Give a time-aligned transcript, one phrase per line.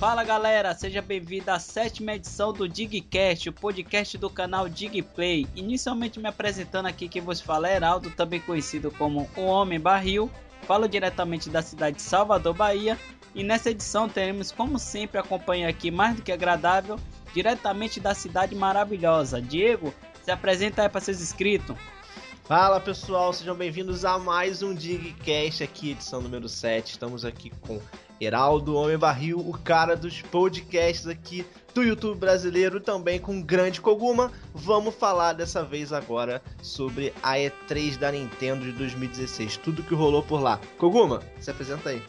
[0.00, 5.46] Fala galera, seja bem-vindo à sétima edição do Digcast, o podcast do canal Digplay.
[5.54, 10.30] Inicialmente me apresentando aqui, quem vos fala é Heraldo, também conhecido como o Homem Barril.
[10.62, 12.98] Falo diretamente da cidade de Salvador, Bahia.
[13.34, 16.98] E nessa edição teremos, como sempre, a companhia aqui mais do que agradável,
[17.34, 19.38] diretamente da cidade maravilhosa.
[19.38, 21.76] Diego, se apresenta aí para seus inscritos.
[22.50, 26.90] Fala pessoal, sejam bem-vindos a mais um Digcast aqui, edição número 7.
[26.90, 27.80] Estamos aqui com
[28.20, 34.32] Heraldo Homem Barril, o cara dos podcasts aqui do YouTube brasileiro, também com grande Koguma.
[34.52, 40.24] Vamos falar dessa vez agora sobre a E3 da Nintendo de 2016, tudo que rolou
[40.24, 40.58] por lá.
[40.76, 42.02] Koguma, se apresenta aí.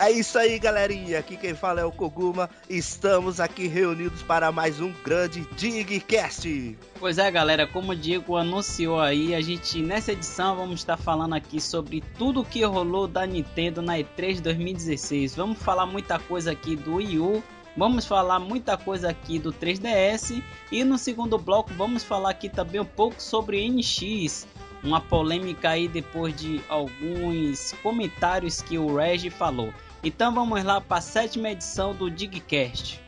[0.00, 1.18] É isso aí, galerinha.
[1.18, 2.48] Aqui quem fala é o Koguma.
[2.70, 6.78] Estamos aqui reunidos para mais um grande Digcast.
[6.98, 11.34] Pois é, galera, como o Diego anunciou aí, a gente nessa edição vamos estar falando
[11.34, 15.36] aqui sobre tudo o que rolou da Nintendo na E3 2016.
[15.36, 17.42] Vamos falar muita coisa aqui do Wii U,
[17.76, 22.80] Vamos falar muita coisa aqui do 3DS e no segundo bloco vamos falar aqui também
[22.80, 24.46] um pouco sobre NX,
[24.82, 29.72] uma polêmica aí depois de alguns comentários que o Reg falou.
[30.02, 32.98] Então vamos lá para a sétima edição do Digcast.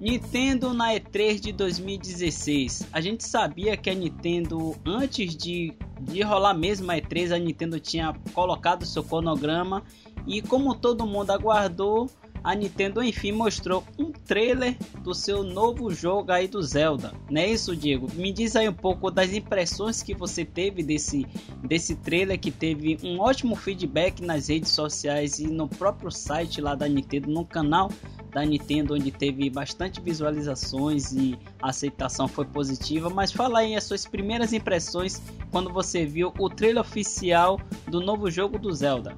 [0.00, 2.88] Nintendo na E3 de 2016.
[2.90, 7.78] A gente sabia que a Nintendo, antes de, de rolar mesmo a E3, a Nintendo
[7.78, 9.82] tinha colocado seu cronograma
[10.26, 12.10] e como todo mundo aguardou,
[12.44, 17.12] a Nintendo enfim mostrou um trailer do seu novo jogo aí do Zelda.
[17.30, 18.08] Não é isso, Diego?
[18.14, 21.26] Me diz aí um pouco das impressões que você teve desse,
[21.64, 26.74] desse trailer que teve um ótimo feedback nas redes sociais e no próprio site lá
[26.74, 27.90] da Nintendo, no canal
[28.30, 33.10] da Nintendo, onde teve bastante visualizações e a aceitação foi positiva.
[33.10, 38.30] Mas fala aí as suas primeiras impressões quando você viu o trailer oficial do novo
[38.30, 39.14] jogo do Zelda.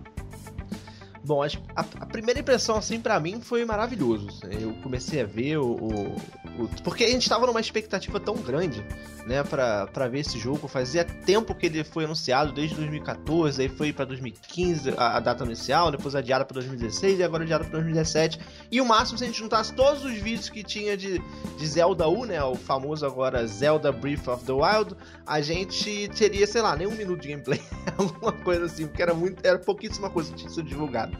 [1.25, 4.29] Bom, a, a, primeira impressão, assim, para mim foi maravilhoso.
[4.61, 6.17] Eu comecei a ver o, o,
[6.65, 8.85] o, Porque a gente tava numa expectativa tão grande,
[9.27, 10.69] né, pra, pra ver esse jogo.
[10.69, 15.45] Fazia tempo que ele foi anunciado, desde 2014, aí foi para 2015 a, a, data
[15.45, 18.39] inicial, depois adiada pra 2016 e agora adiada pra 2017.
[18.71, 21.23] E o máximo, se a gente juntasse todos os vídeos que tinha de,
[21.57, 24.95] de Zelda U, né, o famoso agora Zelda Breath of the Wild,
[25.27, 27.63] a gente teria, sei lá, nem um minuto de gameplay.
[27.97, 31.14] Alguma coisa assim, porque era, muito, era pouquíssima coisa que tinha sido divulgada.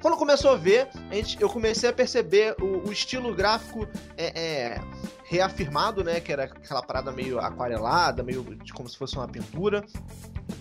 [0.00, 4.40] Quando começou a ver, a gente, eu comecei a perceber o, o estilo gráfico é,
[4.40, 4.80] é,
[5.24, 6.20] reafirmado, né?
[6.20, 9.84] Que era aquela parada meio aquarelada, meio de, como se fosse uma pintura.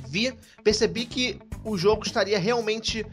[0.07, 3.05] Vi, percebi que o jogo estaria realmente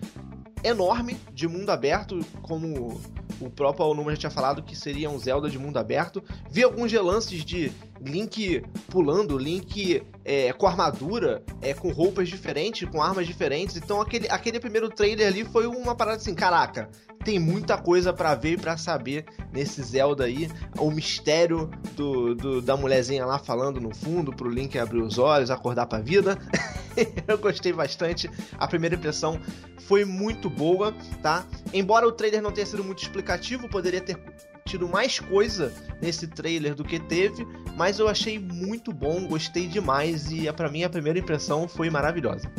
[0.65, 3.01] enorme, de mundo aberto, como
[3.41, 6.23] o próprio Alnuma já tinha falado que seria um Zelda de mundo aberto.
[6.51, 13.03] Vi alguns relances de Link pulando, Link é, com armadura, é, com roupas diferentes, com
[13.03, 13.77] armas diferentes.
[13.77, 16.89] Então aquele, aquele primeiro trailer ali foi uma parada assim, caraca,
[17.25, 20.51] tem muita coisa para ver e pra saber nesse Zelda aí.
[20.79, 25.51] O mistério do, do, da mulherzinha lá falando no fundo pro Link abrir os olhos,
[25.51, 26.39] acordar pra vida.
[27.27, 28.31] Eu gostei bastante.
[28.59, 29.41] A primeira impressão
[29.87, 31.47] foi muito boa, tá?
[31.73, 34.19] Embora o trailer não tenha sido muito explicativo, poderia ter
[34.65, 37.45] tido mais coisa nesse trailer do que teve,
[37.77, 42.51] mas eu achei muito bom, gostei demais e para mim a primeira impressão foi maravilhosa.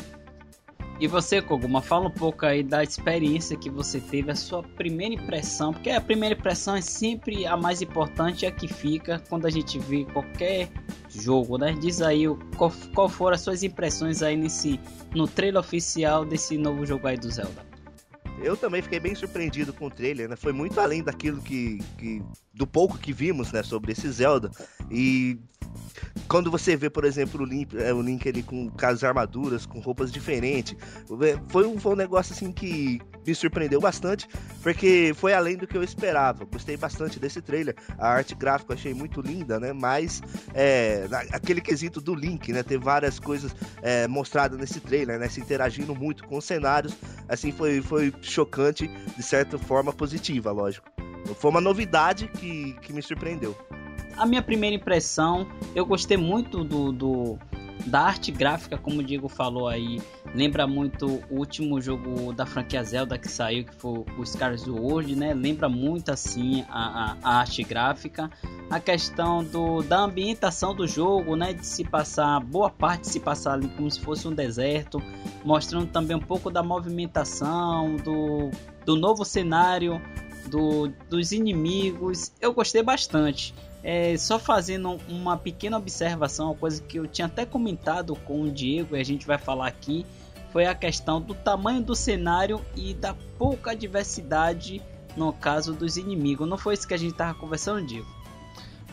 [0.99, 5.15] E você, Koguma, fala um pouco aí da experiência que você teve, a sua primeira
[5.15, 9.45] impressão, porque a primeira impressão é sempre a mais importante, é a que fica quando
[9.45, 10.69] a gente vê qualquer
[11.09, 11.75] jogo, né?
[11.79, 12.23] Diz aí
[12.55, 14.79] qual, qual foram as suas impressões aí nesse
[15.13, 17.72] no trailer oficial desse novo jogo aí do Zelda.
[18.43, 20.35] Eu também fiquei bem surpreendido com o trailer, né?
[20.35, 22.21] Foi muito além daquilo que, que
[22.53, 24.51] do pouco que vimos, né, sobre esse Zelda.
[24.91, 25.39] E
[26.27, 29.79] quando você vê, por exemplo, o Link, é, o Link ali com as armaduras, com
[29.79, 30.75] roupas diferentes,
[31.47, 34.27] foi um, foi um negócio assim que me surpreendeu bastante,
[34.61, 36.45] porque foi além do que eu esperava.
[36.45, 37.75] Gostei bastante desse trailer.
[37.97, 39.73] A arte gráfica achei muito linda, né?
[39.73, 40.21] Mas
[40.53, 42.63] é, aquele quesito do Link, né?
[42.63, 45.27] Ter várias coisas é, mostradas nesse trailer, né?
[45.29, 46.93] Se interagindo muito com os cenários,
[47.27, 50.87] assim foi, foi chocante, de certa forma positiva, lógico.
[51.39, 53.55] Foi uma novidade que, que me surpreendeu
[54.17, 57.39] a minha primeira impressão, eu gostei muito do, do
[57.85, 60.01] da arte gráfica, como o Diego falou aí,
[60.33, 65.15] lembra muito o último jogo da franquia Zelda que saiu, que foi o Scars World,
[65.15, 65.33] né?
[65.33, 68.29] Lembra muito assim a, a, a, arte gráfica.
[68.69, 71.53] A questão do, da ambientação do jogo, né?
[71.53, 75.01] De se passar, boa parte se passar ali como se fosse um deserto,
[75.43, 78.49] mostrando também um pouco da movimentação, do,
[78.85, 80.01] do novo cenário
[80.47, 82.31] do, dos inimigos.
[82.39, 83.53] Eu gostei bastante.
[83.83, 88.51] É, só fazendo uma pequena observação, uma coisa que eu tinha até comentado com o
[88.51, 90.05] Diego e a gente vai falar aqui,
[90.51, 94.81] foi a questão do tamanho do cenário e da pouca diversidade
[95.17, 96.47] no caso dos inimigos.
[96.47, 98.07] Não foi isso que a gente tava conversando, Diego?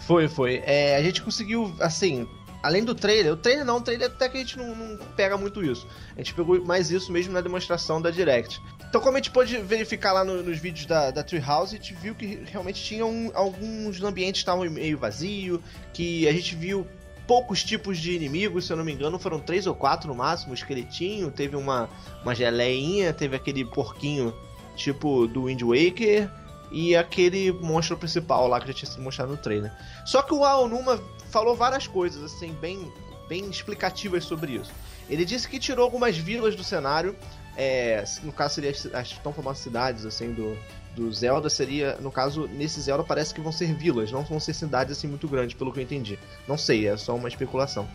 [0.01, 0.63] Foi, foi.
[0.65, 2.27] É, a gente conseguiu, assim,
[2.63, 5.37] além do trailer, o trailer não, o trailer até que a gente não, não, pega
[5.37, 5.87] muito isso.
[6.15, 8.61] A gente pegou mais isso mesmo na demonstração da Direct.
[8.89, 11.95] Então, como a gente pôde verificar lá no, nos vídeos da, da Treehouse, a gente
[11.95, 15.63] viu que realmente tinha um, alguns ambientes estavam meio vazio,
[15.93, 16.87] que a gente viu
[17.27, 20.51] poucos tipos de inimigos, se eu não me engano, foram três ou quatro no máximo,
[20.51, 21.89] um esqueletinho, teve uma,
[22.23, 24.35] uma geleinha, teve aquele porquinho
[24.75, 26.29] tipo do Wind Waker,
[26.71, 29.73] e aquele monstro principal lá que já tinha sido mostrado no trailer.
[30.05, 32.93] Só que o Aonuma falou várias coisas, assim, bem,
[33.29, 34.73] bem explicativas sobre isso.
[35.09, 37.17] Ele disse que tirou algumas vilas do cenário,
[37.57, 40.57] é, no caso seria as, as tão famosas cidades, assim, do,
[40.95, 44.55] do Zelda, seria, no caso, nesse Zelda parece que vão ser vilas, não vão ser
[44.55, 46.19] cidades, assim, muito grandes, pelo que eu entendi.
[46.47, 47.89] Não sei, é só uma especulação.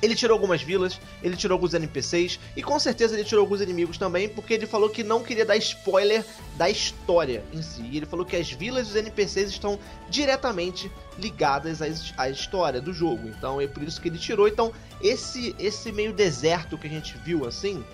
[0.00, 3.98] Ele tirou algumas vilas, ele tirou alguns NPCs e com certeza ele tirou alguns inimigos
[3.98, 6.24] também, porque ele falou que não queria dar spoiler
[6.56, 7.82] da história em si.
[7.82, 9.78] E ele falou que as vilas e os NPCs estão
[10.08, 11.80] diretamente ligadas
[12.16, 13.28] à, história do jogo.
[13.28, 14.46] Então é por isso que ele tirou.
[14.46, 17.84] Então, esse esse meio deserto que a gente viu assim,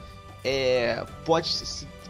[0.44, 1.50] é, pode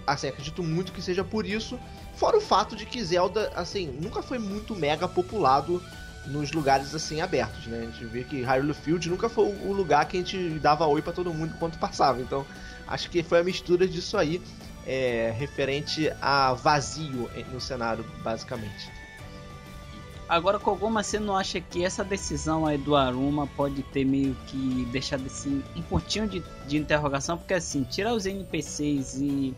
[0.06, 1.78] assim, acredito muito que seja por isso.
[2.16, 5.82] Fora o fato de que Zelda, assim, nunca foi muito mega populado
[6.26, 7.78] nos lugares assim abertos, né?
[7.78, 11.02] A gente vê que Hyrule Field nunca foi o lugar que a gente dava oi
[11.02, 12.20] para todo mundo enquanto passava.
[12.20, 12.46] Então,
[12.86, 14.40] acho que foi a mistura disso aí,
[14.86, 18.90] é, referente a vazio no cenário, basicamente.
[20.26, 24.88] Agora, Kogoma, você não acha que essa decisão aí do Aruma pode ter meio que
[24.90, 27.36] deixado assim um pontinho de, de interrogação?
[27.36, 29.54] Porque assim, tirar os NPCs e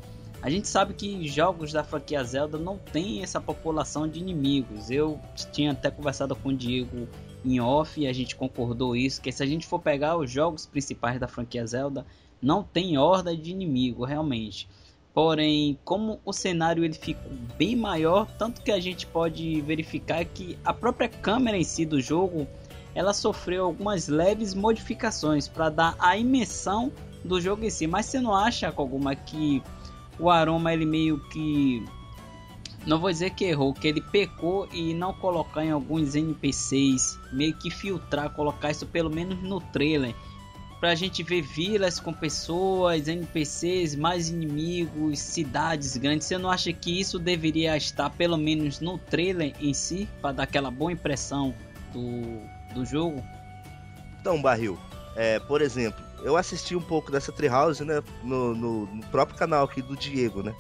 [0.47, 4.93] a gente sabe que jogos da franquia Zelda não tem essa população de inimigos.
[4.93, 5.19] Eu
[5.51, 7.09] tinha até conversado com o Diego
[7.45, 10.65] em off e a gente concordou isso, que se a gente for pegar os jogos
[10.65, 12.07] principais da franquia Zelda,
[12.41, 14.69] não tem horda de inimigo realmente.
[15.13, 20.57] Porém, como o cenário ele ficou bem maior, tanto que a gente pode verificar que
[20.65, 22.47] a própria câmera em si do jogo,
[22.95, 26.93] ela sofreu algumas leves modificações para dar a imersão
[27.25, 27.89] do jogo em si.
[27.89, 29.61] Mas você não acha, Koguma, que
[30.19, 31.85] o Aroma ele meio que
[32.87, 37.53] não vou dizer que errou, que ele pecou e não colocar em alguns NPCs, meio
[37.55, 40.15] que filtrar, colocar isso pelo menos no trailer,
[40.79, 46.29] pra gente ver vilas com pessoas, NPCs, mais inimigos, cidades grandes.
[46.29, 50.43] Você não acha que isso deveria estar pelo menos no trailer em si, para dar
[50.45, 51.53] aquela boa impressão
[51.93, 52.41] do,
[52.73, 53.21] do jogo?
[54.21, 54.79] Então, Barril,
[55.17, 58.03] é, por exemplo, eu assisti um pouco dessa Treehouse, né?
[58.23, 60.55] No, no, no, próprio canal aqui do Diego, né?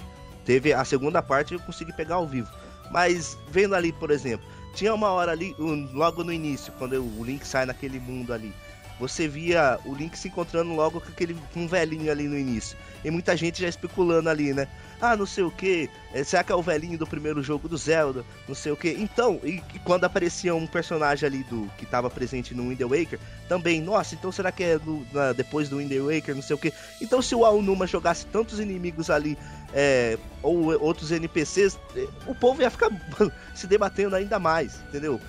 [0.44, 2.48] Teve a segunda parte eu consegui pegar ao vivo.
[2.90, 7.02] Mas vendo ali, por exemplo, tinha uma hora ali, um, logo no início, quando eu,
[7.02, 8.54] o Link sai naquele mundo ali.
[8.98, 12.76] Você via o Link se encontrando logo com aquele com um velhinho ali no início.
[13.04, 14.66] E muita gente já especulando ali, né?
[15.00, 17.76] ah, não sei o que, é, será que é o velhinho do primeiro jogo do
[17.76, 18.90] Zelda, não sei o que.
[18.90, 23.18] Então, e, e, quando aparecia um personagem ali do que estava presente no Wind Waker,
[23.48, 26.58] também, nossa, então será que é do, na, depois do Wind Waker, não sei o
[26.58, 26.72] que.
[27.00, 29.36] Então, se o Aonuma jogasse tantos inimigos ali,
[29.74, 32.90] é, ou outros NPCs, é, o povo ia ficar
[33.54, 35.20] se debatendo ainda mais, entendeu?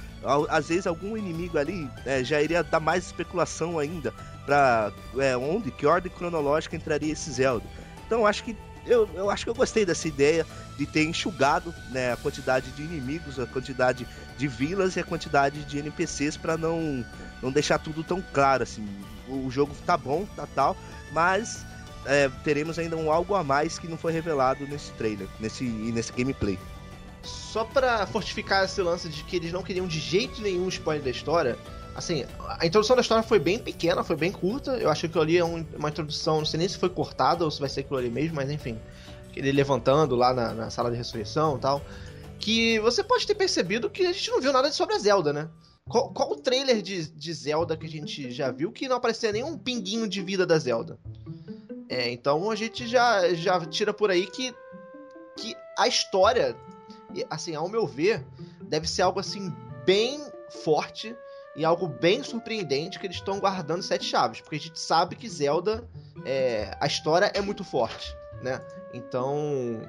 [0.49, 4.13] Às vezes algum inimigo ali é, já iria dar mais especulação ainda
[4.45, 7.65] para é, onde, que ordem cronológica entraria esse Zelda.
[8.05, 8.55] Então acho que
[8.85, 10.45] eu, eu acho que eu gostei dessa ideia
[10.77, 14.07] de ter enxugado né, a quantidade de inimigos, a quantidade
[14.37, 17.05] de vilas e a quantidade de NPCs para não,
[17.41, 18.87] não deixar tudo tão claro assim.
[19.27, 20.77] O, jogo tá bom, tá tal,
[21.11, 21.65] mas
[22.05, 26.13] é, teremos ainda um algo a mais que não foi revelado nesse trailer, nesse, nesse
[26.13, 26.57] gameplay.
[27.23, 31.09] Só para fortificar esse lance de que eles não queriam de jeito nenhum spoiler da
[31.09, 31.57] história,
[31.95, 32.25] assim,
[32.59, 34.77] a introdução da história foi bem pequena, foi bem curta.
[34.77, 37.51] Eu acho que ali é um, uma introdução, não sei nem se foi cortada ou
[37.51, 38.79] se vai ser aquilo ali mesmo, mas enfim.
[39.35, 41.81] Ele levantando lá na, na sala de ressurreição e tal.
[42.39, 45.49] Que você pode ter percebido que a gente não viu nada sobre a Zelda, né?
[45.89, 49.31] Qual, qual o trailer de, de Zelda que a gente já viu que não aparecia
[49.31, 50.99] nenhum pinguinho de vida da Zelda?
[51.89, 54.53] É, então a gente já, já tira por aí que,
[55.37, 56.55] que a história,
[57.29, 58.25] assim, ao meu ver,
[58.61, 59.53] deve ser algo assim
[59.85, 60.21] bem
[60.63, 61.15] forte
[61.55, 65.27] e algo bem surpreendente que eles estão guardando sete chaves, porque a gente sabe que
[65.27, 65.87] Zelda,
[66.23, 68.61] é, a história é muito forte, né?
[68.93, 69.81] Então,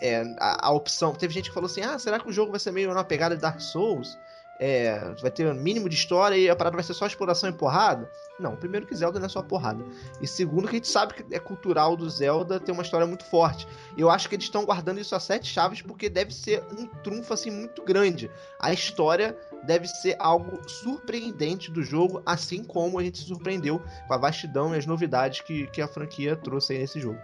[0.00, 1.12] é, a, a, opção.
[1.14, 3.34] Teve gente que falou assim: ah, será que o jogo vai ser meio na pegada
[3.34, 4.16] de Dark Souls?
[4.60, 7.52] É, vai ter um mínimo de história e a parada vai ser só exploração e
[7.52, 8.10] porrada.
[8.38, 9.84] Não, primeiro que Zelda não é só porrada.
[10.20, 13.24] E segundo que a gente sabe que é cultural do Zelda ter uma história muito
[13.24, 13.66] forte.
[13.96, 17.32] Eu acho que eles estão guardando isso a sete chaves porque deve ser um trunfo
[17.34, 18.30] assim muito grande.
[18.60, 24.14] A história deve ser algo surpreendente do jogo, assim como a gente se surpreendeu com
[24.14, 27.18] a vastidão e as novidades que, que a franquia trouxe aí nesse jogo.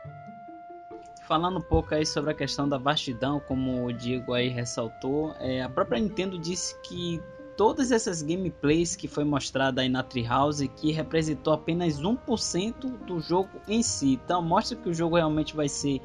[1.26, 5.62] Falando um pouco aí sobre a questão da vastidão, como o Diego aí ressaltou, é,
[5.62, 7.20] a própria Nintendo disse que
[7.56, 13.50] todas essas gameplays que foi mostrada aí na Treehouse que representou apenas 1% do jogo
[13.66, 14.20] em si.
[14.24, 16.02] Então mostra que o jogo realmente vai ser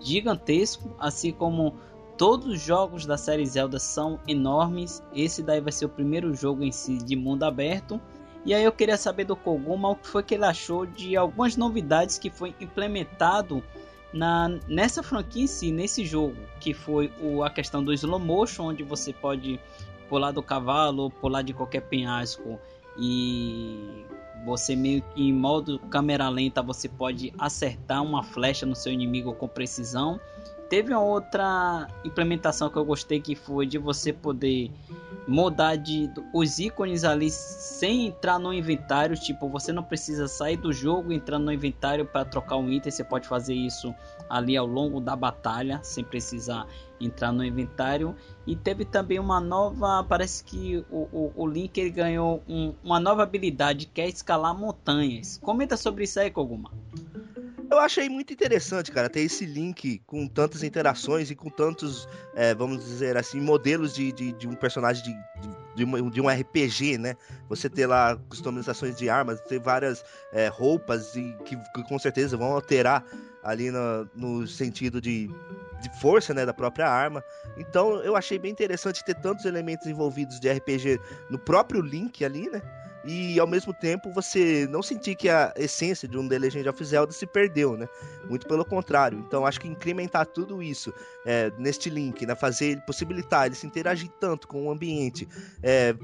[0.00, 1.74] gigantesco, assim como
[2.16, 5.02] todos os jogos da série Zelda são enormes.
[5.14, 8.00] Esse daí vai ser o primeiro jogo em si de mundo aberto.
[8.44, 11.56] E aí eu queria saber do Koguma o que foi que ele achou de algumas
[11.56, 13.62] novidades que foi implementado
[14.12, 18.64] na, nessa franquia em si, nesse jogo, que foi o, a questão do slow motion,
[18.64, 19.58] onde você pode
[20.08, 22.60] pular do cavalo, pular de qualquer penhasco
[22.98, 24.04] e
[24.44, 29.32] você meio que em modo câmera lenta você pode acertar uma flecha no seu inimigo
[29.34, 30.20] com precisão.
[30.72, 34.72] Teve uma outra implementação que eu gostei que foi de você poder
[35.28, 40.72] mudar de os ícones ali sem entrar no inventário, tipo, você não precisa sair do
[40.72, 43.94] jogo entrando no inventário para trocar um item, você pode fazer isso
[44.30, 46.66] ali ao longo da batalha, sem precisar
[46.98, 48.16] entrar no inventário.
[48.46, 52.98] E teve também uma nova, parece que o, o, o Link ele ganhou um, uma
[52.98, 55.36] nova habilidade que é escalar montanhas.
[55.36, 56.70] Comenta sobre isso aí, Koguma.
[57.72, 62.54] Eu achei muito interessante, cara, ter esse link com tantas interações e com tantos, é,
[62.54, 67.16] vamos dizer assim, modelos de, de, de um personagem de, de, de, um RPG, né?
[67.48, 72.36] Você ter lá customizações de armas, ter várias é, roupas e que, que, com certeza
[72.36, 73.06] vão alterar
[73.42, 75.28] ali no, no sentido de,
[75.80, 77.24] de força, né, da própria arma.
[77.56, 81.00] Então eu achei bem interessante ter tantos elementos envolvidos de RPG
[81.30, 82.60] no próprio Link ali, né?
[83.04, 86.84] E ao mesmo tempo você não sentir que a essência de um The Legend of
[86.84, 87.88] Zelda se perdeu, né?
[88.28, 89.18] Muito pelo contrário.
[89.18, 90.92] Então acho que incrementar tudo isso
[91.26, 92.34] é, neste link, né?
[92.34, 95.28] fazer possibilitar ele se interagir tanto com o ambiente,
[95.62, 95.94] é,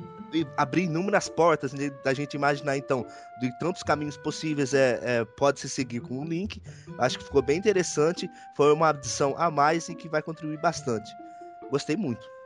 [0.56, 1.90] abrir inúmeras portas né?
[2.04, 3.06] da gente imaginar então
[3.40, 6.60] de tantos caminhos possíveis é, é pode se seguir com o link.
[6.98, 8.28] Acho que ficou bem interessante.
[8.56, 11.10] Foi uma adição a mais e que vai contribuir bastante.
[11.70, 12.37] Gostei muito.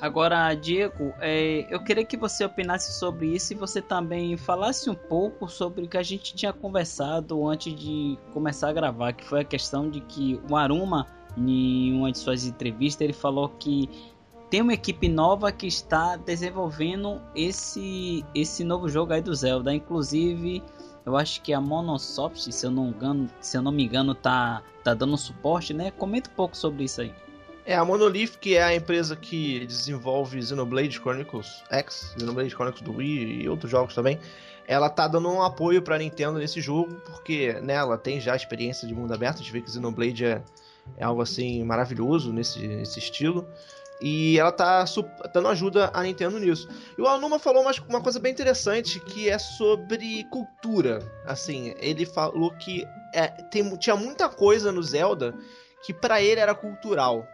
[0.00, 4.94] Agora, Diego, é, eu queria que você opinasse sobre isso e você também falasse um
[4.94, 9.40] pouco sobre o que a gente tinha conversado antes de começar a gravar, que foi
[9.40, 13.90] a questão de que o Aruma, em uma de suas entrevistas, ele falou que
[14.48, 19.72] tem uma equipe nova que está desenvolvendo esse, esse novo jogo aí do Zelda.
[19.72, 20.62] Inclusive,
[21.04, 24.62] eu acho que a Monosoft, se eu não, engano, se eu não me engano, tá,
[24.82, 25.90] tá dando suporte, né?
[25.90, 27.12] Comenta um pouco sobre isso aí.
[27.64, 32.96] É, a Monolith, que é a empresa que desenvolve Xenoblade Chronicles X, Xenoblade Chronicles do
[32.96, 34.18] Wii e outros jogos também,
[34.66, 38.86] ela tá dando um apoio pra Nintendo nesse jogo, porque né, ela tem já experiência
[38.88, 40.42] de mundo aberto, a gente vê que Xenoblade é,
[40.96, 43.46] é algo assim maravilhoso nesse, nesse estilo.
[44.00, 44.82] E ela tá
[45.34, 46.66] dando ajuda à Nintendo nisso.
[46.96, 51.00] E o Alnuma falou uma, uma coisa bem interessante que é sobre cultura.
[51.26, 55.34] Assim, ele falou que é, tem, tinha muita coisa no Zelda
[55.84, 57.26] que para ele era cultural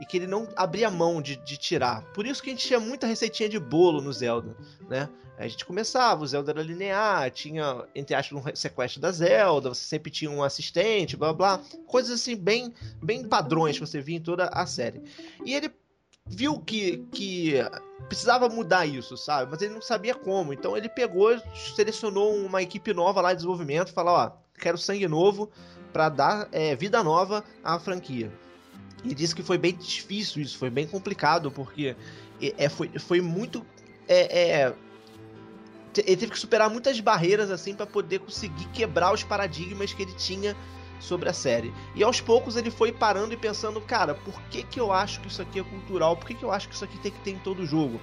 [0.00, 2.02] e que ele não abria mão de, de, tirar.
[2.12, 4.56] Por isso que a gente tinha muita receitinha de bolo no Zelda,
[4.88, 5.08] né?
[5.36, 9.84] A gente começava, o Zelda era linear, tinha, entre aspas, um sequestro da Zelda, você
[9.84, 11.60] sempre tinha um assistente, blá blá.
[11.86, 12.72] Coisas assim, bem,
[13.02, 15.02] bem padrões que você via em toda a série.
[15.44, 15.72] E ele
[16.26, 17.54] viu que, que
[18.08, 19.50] precisava mudar isso, sabe?
[19.50, 20.52] Mas ele não sabia como.
[20.52, 21.36] Então ele pegou,
[21.74, 25.50] selecionou uma equipe nova lá de desenvolvimento falou, ó, quero sangue novo
[25.92, 28.32] para dar é, vida nova à franquia.
[29.04, 31.94] E disse que foi bem difícil isso, foi bem complicado, porque
[32.40, 33.64] é, foi, foi muito.
[34.08, 34.74] É, é,
[35.98, 40.14] ele teve que superar muitas barreiras assim para poder conseguir quebrar os paradigmas que ele
[40.14, 40.56] tinha
[40.98, 41.72] sobre a série.
[41.94, 45.28] E aos poucos ele foi parando e pensando, cara, por que, que eu acho que
[45.28, 46.16] isso aqui é cultural?
[46.16, 48.00] Por que, que eu acho que isso aqui tem que ter em todo jogo?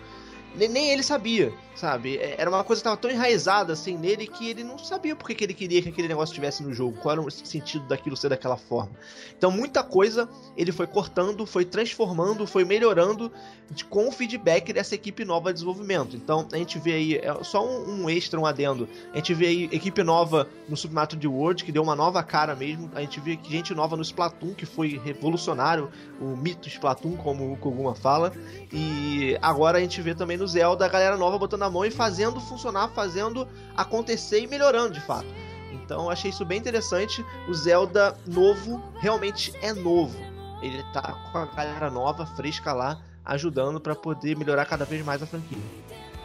[0.55, 2.17] Nem ele sabia, sabe?
[2.17, 5.33] É, era uma coisa que estava tão enraizada assim nele que ele não sabia porque
[5.33, 8.29] que ele queria que aquele negócio estivesse no jogo, qual era o sentido daquilo ser
[8.29, 8.91] daquela forma.
[9.37, 13.31] Então muita coisa ele foi cortando, foi transformando, foi melhorando
[13.69, 16.15] de, com o feedback dessa equipe nova de desenvolvimento.
[16.15, 19.47] Então a gente vê aí, é só um, um extra, um adendo, a gente vê
[19.47, 23.19] aí equipe nova no Submato de World, que deu uma nova cara mesmo, a gente
[23.19, 25.89] vê gente nova no Splatoon, que foi revolucionário,
[26.19, 28.33] o mito Splatoon, como o Koguma fala,
[28.71, 31.91] e agora a gente vê também no Zelda, a galera nova botando a mão e
[31.91, 35.27] fazendo funcionar, fazendo acontecer e melhorando de fato.
[35.71, 37.23] Então achei isso bem interessante.
[37.47, 40.17] O Zelda novo realmente é novo.
[40.61, 45.21] Ele tá com a galera nova, fresca lá, ajudando para poder melhorar cada vez mais
[45.21, 45.57] a franquia.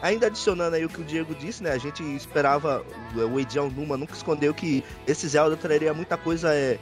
[0.01, 1.71] Ainda adicionando aí o que o Diego disse, né?
[1.71, 2.85] A gente esperava,
[3.15, 6.77] o Eiji Numa nunca escondeu que esse Zelda traria muita coisa é,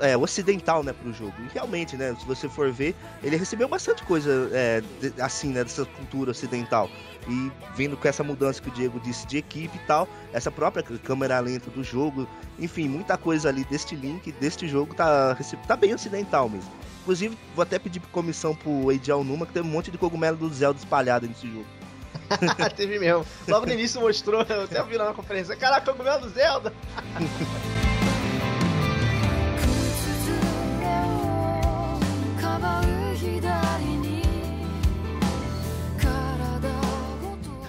[0.00, 1.34] é, ocidental, né, pro jogo.
[1.40, 4.82] E realmente, né, se você for ver, ele recebeu bastante coisa é,
[5.20, 6.88] assim, né, dessa cultura ocidental.
[7.28, 10.82] E vindo com essa mudança que o Diego disse de equipe e tal, essa própria
[10.82, 15.36] câmera lenta do jogo, enfim, muita coisa ali deste link, deste jogo, tá,
[15.66, 16.70] tá bem ocidental mesmo.
[17.02, 20.48] Inclusive, vou até pedir comissão pro Eiji Numa, que tem um monte de cogumelo do
[20.50, 21.79] Zelda espalhado nesse jogo.
[22.76, 23.26] Teve mesmo.
[23.48, 25.56] Logo no início mostrou, eu até vi lá na conferência.
[25.56, 26.72] Caraca, cogumelo do Zelda!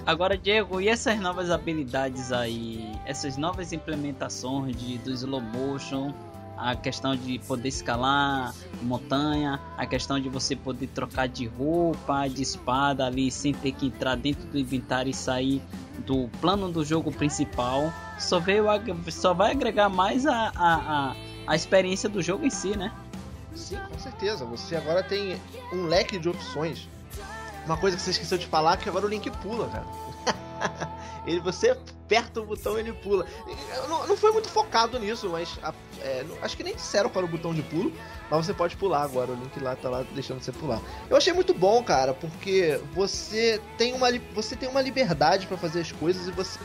[0.06, 6.14] Agora, Diego, e essas novas habilidades aí, essas novas implementações de, do slow motion,
[6.62, 8.54] a questão de poder escalar
[8.84, 13.88] montanha, a questão de você poder trocar de roupa, de espada ali sem ter que
[13.88, 15.62] entrar dentro do inventário e sair
[16.06, 18.66] do plano do jogo principal, só veio
[19.10, 21.16] só vai agregar mais a, a, a,
[21.48, 22.92] a experiência do jogo em si, né?
[23.56, 24.46] Sim, com certeza.
[24.46, 25.40] Você agora tem
[25.74, 26.88] um leque de opções.
[27.66, 29.86] Uma coisa que você esqueceu de falar que agora o Link pula, cara.
[31.26, 33.26] Ele, você aperta o botão ele pula.
[33.88, 35.60] Não, não foi muito focado nisso, mas
[36.02, 37.92] é, acho que nem disseram para o botão de pulo,
[38.30, 39.32] mas você pode pular agora.
[39.32, 40.82] O link lá tá lá deixando você pular.
[41.10, 45.82] Eu achei muito bom, cara, porque você tem uma, você tem uma liberdade para fazer
[45.82, 46.60] as coisas e você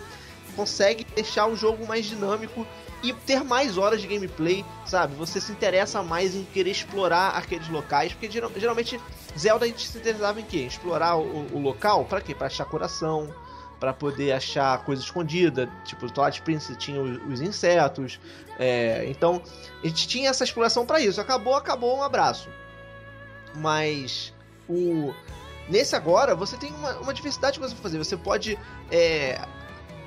[0.55, 2.67] consegue deixar o jogo mais dinâmico
[3.03, 5.15] e ter mais horas de gameplay, sabe?
[5.17, 8.99] Você se interessa mais em querer explorar aqueles locais, porque geralmente
[9.39, 10.61] Zelda a gente se interessava em quê?
[10.61, 12.35] Explorar o, o local, para quê?
[12.35, 13.33] Para achar coração,
[13.79, 18.19] para poder achar coisa escondida, tipo o Twilight Princess tinha os, os insetos,
[18.59, 19.43] é, então
[19.83, 21.21] a gente tinha essa exploração para isso.
[21.21, 22.49] Acabou, acabou, um abraço.
[23.55, 24.35] Mas
[24.69, 25.15] o
[25.69, 27.99] nesse agora você tem uma, uma diversidade de coisas pra fazer.
[27.99, 28.59] Você pode
[28.91, 29.41] é,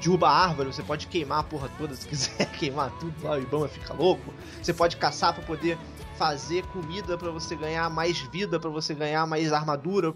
[0.01, 3.67] derrubar árvore, você pode queimar a porra toda se quiser queimar tudo lá, o Ibama
[3.67, 4.33] fica louco.
[4.61, 5.77] Você pode caçar para poder
[6.17, 10.13] fazer comida para você ganhar mais vida, para você ganhar mais armadura.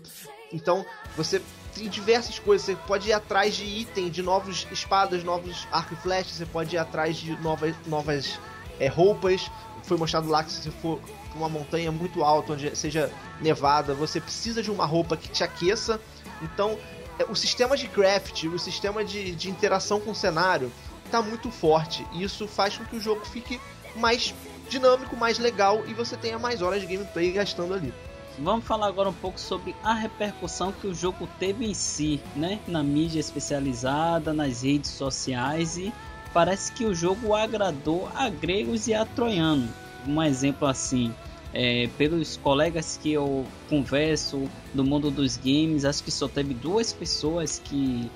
[0.51, 0.85] Então,
[1.15, 1.41] você
[1.73, 2.65] tem diversas coisas.
[2.65, 6.29] Você pode ir atrás de item, de novos espadas, novos arco e flecha.
[6.29, 8.39] Você pode ir atrás de novas, novas
[8.79, 9.49] é, roupas.
[9.83, 10.99] Foi mostrado lá que se você for
[11.35, 15.99] uma montanha muito alta, onde seja nevada, você precisa de uma roupa que te aqueça.
[16.41, 16.77] Então,
[17.19, 20.71] é, o sistema de craft, o sistema de, de interação com o cenário
[21.05, 22.05] está muito forte.
[22.13, 23.59] E isso faz com que o jogo fique
[23.95, 24.33] mais
[24.69, 27.93] dinâmico, mais legal e você tenha mais horas de gameplay gastando ali.
[28.39, 32.59] Vamos falar agora um pouco sobre a repercussão que o jogo teve em si, né?
[32.67, 35.93] Na mídia especializada, nas redes sociais e
[36.33, 39.69] parece que o jogo agradou a gregos e a troianos.
[40.07, 41.13] Um exemplo assim,
[41.53, 46.91] é, pelos colegas que eu converso do mundo dos games, acho que só teve duas
[46.91, 48.09] pessoas que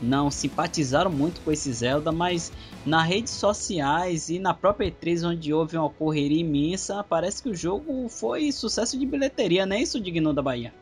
[0.00, 2.50] não simpatizaram muito com esse Zelda, mas
[2.84, 7.54] nas redes sociais e na própria E3, onde houve uma correria imensa, parece que o
[7.54, 10.72] jogo foi sucesso de bilheteria, não é isso, Digno da Bahia?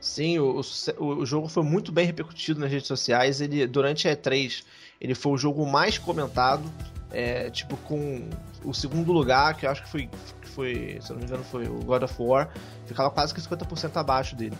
[0.00, 0.60] Sim, o,
[0.98, 3.40] o, o, jogo foi muito bem repercutido nas redes sociais.
[3.40, 4.64] Ele, durante a E3,
[4.98, 6.64] ele foi o jogo mais comentado,
[7.10, 8.26] é, tipo, com
[8.64, 10.08] o segundo lugar, que eu acho que foi,
[10.54, 12.50] foi, se eu não me engano, foi o God of War,
[12.86, 14.56] ficava quase que 50% abaixo dele.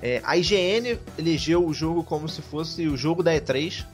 [0.00, 3.84] É, a IGN elegeu o jogo como se fosse o jogo da E3.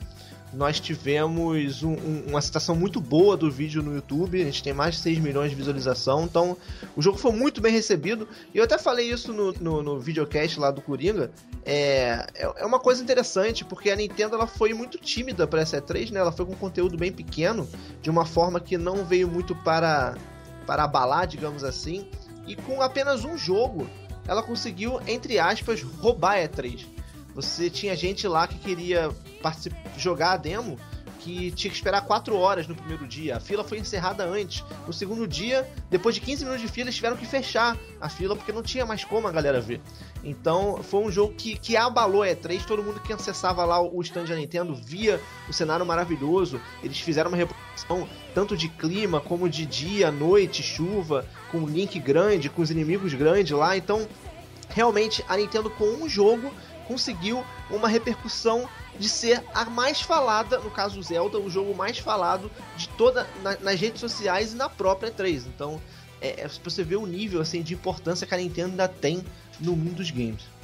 [0.54, 4.72] Nós tivemos um, um, uma citação muito boa do vídeo no YouTube, a gente tem
[4.72, 6.56] mais de 6 milhões de visualização, então
[6.96, 8.28] o jogo foi muito bem recebido.
[8.54, 11.30] E eu até falei isso no, no, no videocast lá do Coringa.
[11.64, 15.80] É, é, é uma coisa interessante, porque a Nintendo ela foi muito tímida para essa
[15.80, 16.20] E3, né?
[16.20, 17.68] Ela foi com conteúdo bem pequeno,
[18.00, 20.16] de uma forma que não veio muito para,
[20.66, 22.06] para abalar, digamos assim.
[22.46, 23.88] E com apenas um jogo,
[24.28, 26.93] ela conseguiu, entre aspas, roubar a E3.
[27.34, 29.10] Você tinha gente lá que queria
[29.96, 30.78] jogar a demo
[31.24, 33.38] que tinha que esperar 4 horas no primeiro dia.
[33.38, 34.62] A fila foi encerrada antes.
[34.86, 38.36] No segundo dia, depois de 15 minutos de fila, eles tiveram que fechar a fila
[38.36, 39.80] porque não tinha mais como a galera ver.
[40.22, 42.66] Então, foi um jogo que, que abalou a E3.
[42.66, 45.18] Todo mundo que acessava lá o stand da Nintendo via
[45.48, 46.60] o cenário maravilhoso.
[46.82, 51.98] Eles fizeram uma reprodução tanto de clima como de dia, noite, chuva, com um link
[51.98, 53.74] grande, com os inimigos grandes lá.
[53.78, 54.06] Então,
[54.68, 56.52] realmente, a Nintendo com um jogo
[56.86, 58.68] conseguiu uma repercussão
[58.98, 63.56] de ser a mais falada, no caso Zelda, o jogo mais falado de toda na,
[63.56, 65.46] nas redes sociais e na própria 3.
[65.46, 65.80] Então,
[66.20, 69.24] é, é pra você ver o nível assim de importância que a Nintendo ainda tem
[69.60, 70.54] no mundo dos games.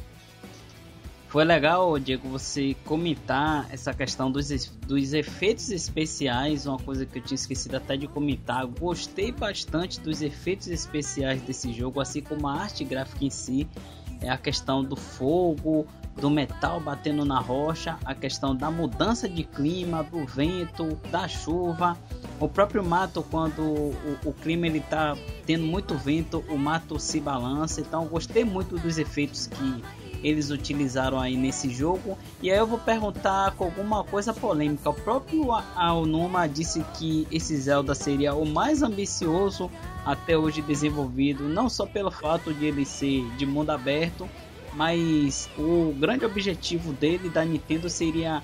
[1.28, 4.48] Foi legal, Diego, você comentar essa questão dos,
[4.84, 8.66] dos efeitos especiais, uma coisa que eu tinha esquecido até de comentar.
[8.66, 13.68] Gostei bastante dos efeitos especiais desse jogo, assim como a arte gráfica em si
[14.22, 19.44] é a questão do fogo, do metal batendo na rocha, a questão da mudança de
[19.44, 21.96] clima, do vento, da chuva,
[22.38, 27.20] o próprio mato quando o, o clima ele tá tendo muito vento, o mato se
[27.20, 27.80] balança.
[27.80, 29.82] Então gostei muito dos efeitos que
[30.22, 32.16] eles utilizaram aí nesse jogo.
[32.42, 34.90] E aí eu vou perguntar com alguma coisa polêmica.
[34.90, 39.70] O próprio Aonuma disse que esse Zelda seria o mais ambicioso
[40.04, 44.28] até hoje desenvolvido, não só pelo fato de ele ser de mundo aberto,
[44.72, 48.42] mas o grande objetivo dele da Nintendo seria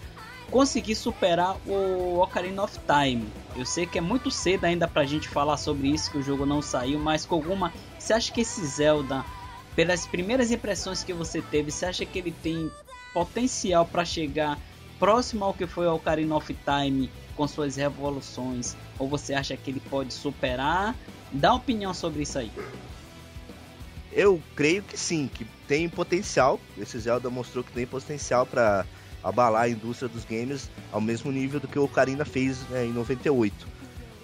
[0.51, 3.27] conseguir superar o Ocarina of Time.
[3.57, 6.47] Eu sei que é muito cedo ainda pra gente falar sobre isso, que o jogo
[6.47, 9.25] não saiu, mas Koguma, você acha que esse Zelda,
[9.77, 12.71] pelas primeiras impressões que você teve, você acha que ele tem
[13.13, 14.59] potencial para chegar
[14.99, 18.75] próximo ao que foi o Ocarina of Time com suas revoluções?
[18.99, 20.97] Ou você acha que ele pode superar?
[21.31, 22.51] Dá opinião sobre isso aí.
[24.11, 26.59] Eu creio que sim, que tem potencial.
[26.79, 28.87] Esse Zelda mostrou que tem potencial para
[29.23, 32.93] abalar a indústria dos games ao mesmo nível do que o Ocarina fez né, em
[32.93, 33.77] 98.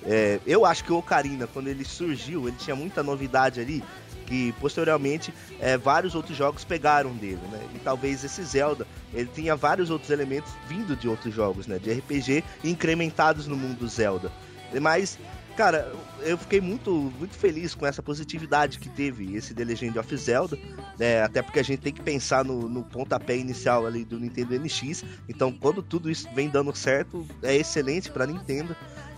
[0.05, 3.85] É, eu acho que o Ocarina, quando ele surgiu, ele tinha muita novidade ali
[4.33, 7.61] que posteriormente é, vários outros jogos pegaram dele, né?
[7.75, 11.79] E talvez esse Zelda ele tenha vários outros elementos vindo de outros jogos, né?
[11.79, 14.33] De RPG incrementados no mundo Zelda.
[14.81, 15.19] Mas
[15.55, 15.93] Cara,
[16.23, 20.59] eu fiquei muito, muito feliz com essa positividade que teve esse The Legend of Zelda,
[20.99, 21.23] né?
[21.23, 25.05] até porque a gente tem que pensar no, no pontapé inicial ali do Nintendo NX.
[25.29, 28.75] Então, quando tudo isso vem dando certo, é excelente para Nintendo.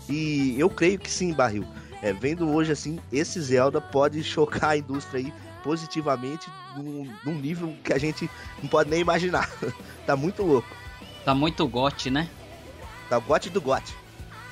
[0.09, 1.65] E eu creio que sim, Barril.
[2.01, 7.73] É, vendo hoje assim, esse Zelda pode chocar a indústria aí positivamente num, num nível
[7.83, 8.29] que a gente
[8.61, 9.49] não pode nem imaginar.
[10.05, 10.67] tá muito louco.
[11.23, 12.29] Tá muito gote, né?
[13.09, 13.95] Tá gote do gote.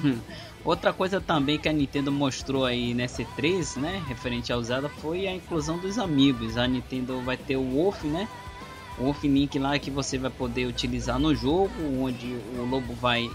[0.04, 0.20] Hum.
[0.66, 5.28] Outra coisa também que a Nintendo mostrou aí nessa E3, né, referente ao Zelda, foi
[5.28, 6.58] a inclusão dos amigos.
[6.58, 8.28] A Nintendo vai ter o Wolf, né?
[8.98, 12.28] O Wolf Link lá que você vai poder utilizar no jogo, onde
[12.58, 13.26] o lobo vai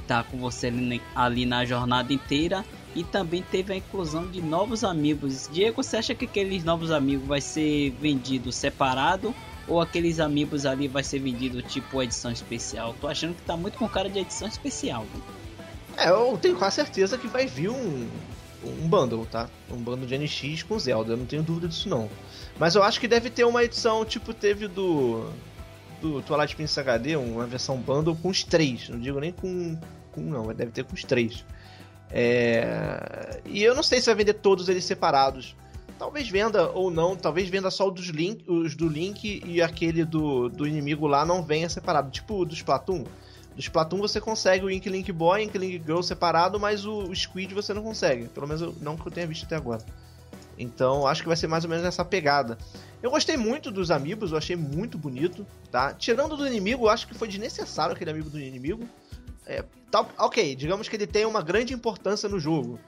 [0.00, 2.64] estar tá com você ali, ali na jornada inteira.
[2.94, 5.48] E também teve a inclusão de novos amigos.
[5.52, 9.34] Diego, você acha que aqueles novos amigos vai ser vendido separado
[9.68, 12.94] ou aqueles amigos ali vai ser vendido tipo edição especial?
[13.00, 15.06] Tô achando que tá muito com cara de edição especial.
[15.12, 15.22] Viu?
[15.96, 18.08] É, eu tenho quase certeza que vai vir um,
[18.64, 19.48] um bundle, tá?
[19.70, 22.08] Um bundle de NX com Zelda, eu não tenho dúvida disso não.
[22.58, 25.30] Mas eu acho que deve ter uma edição, tipo, teve do.
[26.00, 28.88] Do Twilight Princess HD, uma versão bundle com os três.
[28.88, 29.78] Não digo nem com.
[30.12, 31.44] com não, mas deve ter com os três.
[32.10, 33.40] É...
[33.46, 35.54] E eu não sei se vai vender todos eles separados.
[35.98, 40.48] Talvez venda ou não, talvez venda só os, Link, os do Link e aquele do,
[40.48, 42.10] do inimigo lá não venha separado.
[42.10, 43.04] Tipo o do Splatoon.
[43.54, 47.14] No Splatoon você consegue o Ink Link Boy Ink Link Girl separado, mas o, o
[47.14, 48.28] Squid você não consegue.
[48.28, 49.84] Pelo menos eu, não que eu tenha visto até agora.
[50.58, 52.56] Então acho que vai ser mais ou menos essa pegada.
[53.02, 55.92] Eu gostei muito dos amigos, eu achei muito bonito, tá?
[55.94, 58.86] Tirando do inimigo, eu acho que foi desnecessário aquele amigo do inimigo.
[59.50, 62.78] É, tá, ok, digamos que ele tem uma grande importância no jogo.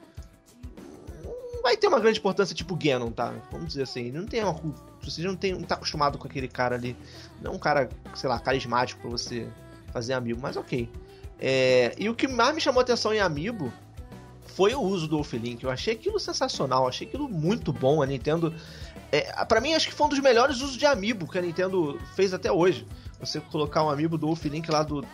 [1.25, 3.35] Não vai ter uma grande importância tipo Ganon, tá?
[3.51, 4.13] Vamos dizer assim.
[4.13, 4.55] Não tem uma.
[5.03, 6.97] Você não, tem, não tá acostumado com aquele cara ali.
[7.41, 9.49] Não é um cara, sei lá, carismático pra você
[9.93, 10.89] fazer amiibo, mas ok.
[11.41, 13.73] É, e o que mais me chamou atenção em amiibo
[14.45, 15.65] foi o uso do Wolf-Link.
[15.65, 18.03] Eu achei aquilo sensacional, achei aquilo muito bom.
[18.03, 18.55] A Nintendo,
[19.11, 21.99] é, para mim, acho que foi um dos melhores usos de amiibo que a Nintendo
[22.15, 22.87] fez até hoje.
[23.19, 25.05] Você colocar um amiibo do Wolf-Link lá do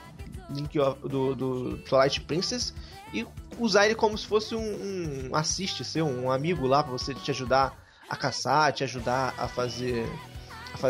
[0.51, 2.75] Link do, do Twilight Princess
[3.13, 3.27] e
[3.59, 7.31] usar ele como se fosse um, um assist seu, um amigo lá para você te
[7.31, 7.77] ajudar
[8.09, 10.07] a caçar, te ajudar a fazer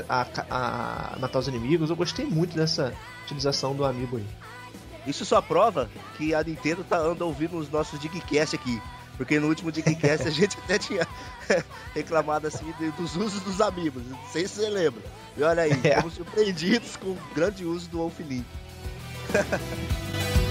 [0.09, 1.91] a, a, a, matar os inimigos.
[1.91, 2.95] Eu gostei muito dessa
[3.25, 4.27] utilização do amigo aí.
[5.07, 8.81] Isso só prova que a Nintendo tá anda ouvindo os nossos Digcast aqui.
[9.17, 11.07] Porque no último Digcast a gente até tinha
[11.95, 14.03] reclamado assim dos usos dos amigos.
[14.07, 15.03] Não sei se você lembra.
[15.37, 15.97] E olha aí, é.
[16.01, 18.47] fomos surpreendidos com o grande uso do Wolf Link.
[19.33, 20.48] ハハハ。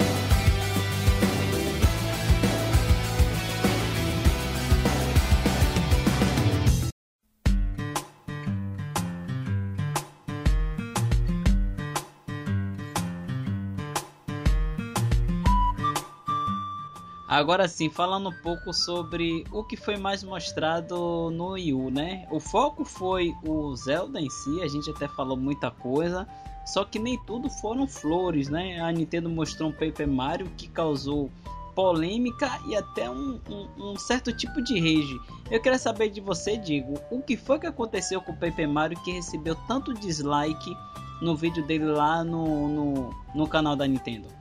[17.28, 22.26] Agora sim, falando um pouco sobre o que foi mais mostrado no Wii U, né?
[22.30, 26.26] O foco foi o Zelda em si, a gente até falou muita coisa,
[26.64, 28.80] só que nem tudo foram flores, né?
[28.80, 31.30] A Nintendo mostrou um Paper Mario que causou
[31.74, 35.20] polêmica e até um, um, um, certo tipo de rage.
[35.50, 38.98] Eu queria saber de você, Digo, o que foi que aconteceu com o Paper Mario
[39.04, 40.74] que recebeu tanto dislike
[41.20, 44.37] no vídeo dele lá no, no, no canal da Nintendo?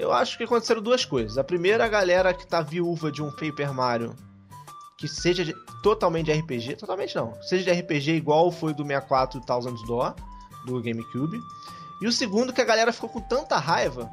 [0.00, 1.36] Eu acho que aconteceram duas coisas.
[1.36, 4.16] A primeira, a galera que tá viúva de um Paper Mario
[4.96, 9.40] que seja de, totalmente de RPG, totalmente não, seja de RPG igual foi do 64
[9.42, 10.14] Thousand Door,
[10.64, 11.38] do GameCube.
[12.00, 14.10] E o segundo que a galera ficou com tanta raiva,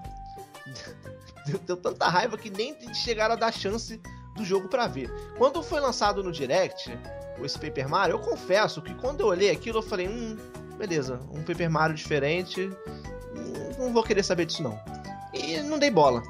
[1.47, 4.01] deu, deu tanta raiva que nem chegaram a dar chance
[4.35, 5.09] do jogo para ver.
[5.37, 6.97] Quando foi lançado no Direct,
[7.41, 10.35] esse Paper Mario, eu confesso que quando eu olhei aquilo eu falei, hum,
[10.77, 12.69] beleza, um Paper Mario diferente,
[13.77, 14.77] não vou querer saber disso não.
[15.37, 16.23] E não dei bola.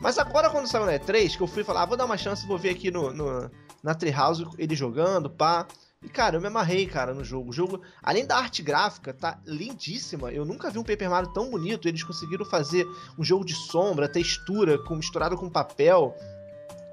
[0.00, 2.46] Mas agora quando saiu na E3, que eu fui falar, ah, vou dar uma chance,
[2.46, 3.50] vou ver aqui no, no
[3.82, 5.66] na Treehouse ele jogando, pá.
[6.02, 7.50] E, cara, eu me amarrei, cara, no jogo.
[7.50, 10.32] O jogo, além da arte gráfica, tá lindíssima.
[10.32, 11.86] Eu nunca vi um Paper Mario tão bonito.
[11.86, 12.86] Eles conseguiram fazer
[13.16, 16.14] um jogo de sombra, textura, com, misturado com papel,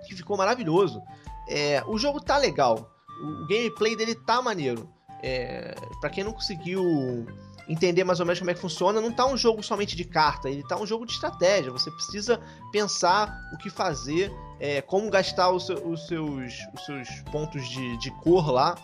[0.08, 1.02] que ficou maravilhoso.
[1.48, 2.92] É, o jogo tá legal.
[3.24, 4.88] O, o gameplay dele tá maneiro.
[5.24, 7.26] É, para quem não conseguiu
[7.70, 10.50] entender mais ou menos como é que funciona, não tá um jogo somente de carta,
[10.50, 11.72] ele tá um jogo de estratégia.
[11.72, 17.70] Você precisa pensar o que fazer, é, como gastar os, os, seus, os seus pontos
[17.70, 18.76] de, de cor lá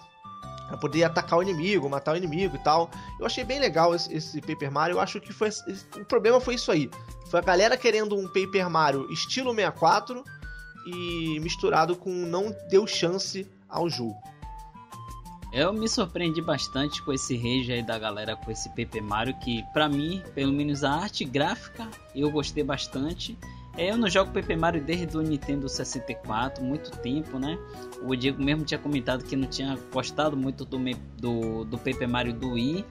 [0.68, 2.90] para poder atacar o inimigo, matar o inimigo e tal.
[3.20, 4.96] Eu achei bem legal esse, esse, Paper Mario.
[4.96, 5.50] Eu acho que foi
[5.96, 6.90] o problema foi isso aí.
[7.30, 10.24] Foi a galera querendo um Paper Mario estilo 64
[10.86, 14.16] e misturado com não deu chance ao jogo.
[15.56, 19.64] Eu me surpreendi bastante com esse rage aí da galera com esse Paper Mario que
[19.72, 23.38] para mim, pelo menos a arte gráfica, eu gostei bastante.
[23.78, 27.58] É, eu não jogo Paper Mario desde o Nintendo 64, muito tempo, né?
[28.04, 30.78] O Diego mesmo tinha comentado que não tinha gostado muito do,
[31.18, 32.84] do, do Mario do Wii.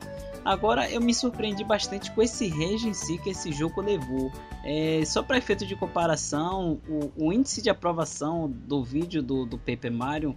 [0.43, 4.33] Agora eu me surpreendi bastante com esse rage em si que esse jogo levou.
[4.65, 9.61] É, só para efeito de comparação, o, o, índice de aprovação do vídeo do, do
[9.93, 10.35] Mario,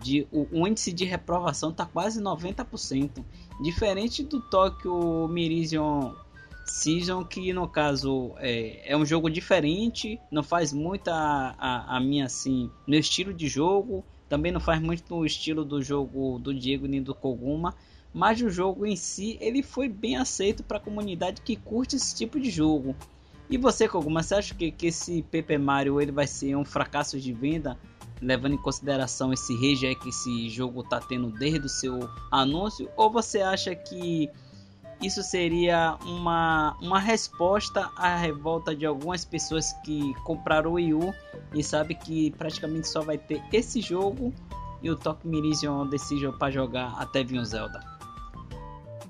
[0.00, 3.24] de, o, o índice de reprovação tá quase 90%.
[3.62, 6.12] Diferente do Tokyo Mirision
[6.66, 12.00] Season, que no caso é, é um jogo diferente, não faz muito a, a, a
[12.00, 16.54] minha assim, meu estilo de jogo, também não faz muito no estilo do jogo do
[16.54, 17.74] Diego nem do Koguma,
[18.12, 22.14] mas o jogo em si ele foi bem aceito para a comunidade que curte esse
[22.14, 22.94] tipo de jogo.
[23.50, 27.20] E você, Koguma, você acha que, que esse Paper Mario ele vai ser um fracasso
[27.20, 27.78] de venda,
[28.24, 32.90] levando em consideração esse rage que esse jogo está tendo desde o seu anúncio?
[32.96, 34.30] Ou você acha que
[35.02, 41.14] isso seria uma, uma resposta à revolta de algumas pessoas que compraram o Wii U
[41.52, 44.32] e sabe que praticamente só vai ter esse jogo
[44.82, 47.80] e o Tokyo Mirision Decision para jogar até vir o Zelda.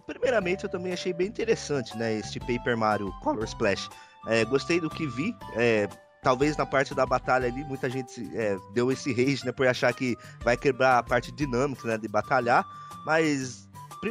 [0.07, 3.88] Primeiramente, eu também achei bem interessante, né, este Paper Mario Color Splash.
[4.27, 5.35] É, gostei do que vi.
[5.55, 5.88] É,
[6.25, 9.93] talvez na parte da batalha ali, muita gente é, deu esse rage, né, por achar
[9.93, 12.65] que vai quebrar a parte dinâmica, né, de batalhar.
[13.05, 13.69] Mas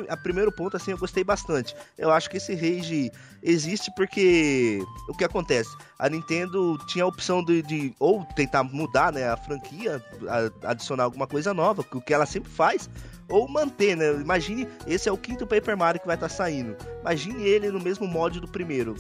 [0.07, 1.75] a primeiro ponto, assim, eu gostei bastante.
[1.97, 5.75] Eu acho que esse rage existe porque o que acontece?
[5.99, 11.03] A Nintendo tinha a opção de, de ou tentar mudar né, a franquia, a, adicionar
[11.03, 12.89] alguma coisa nova, o que ela sempre faz,
[13.29, 14.11] ou manter, né?
[14.13, 16.75] Imagine, esse é o quinto Paper Mario que vai estar tá saindo.
[17.01, 18.95] Imagine ele no mesmo mod do primeiro.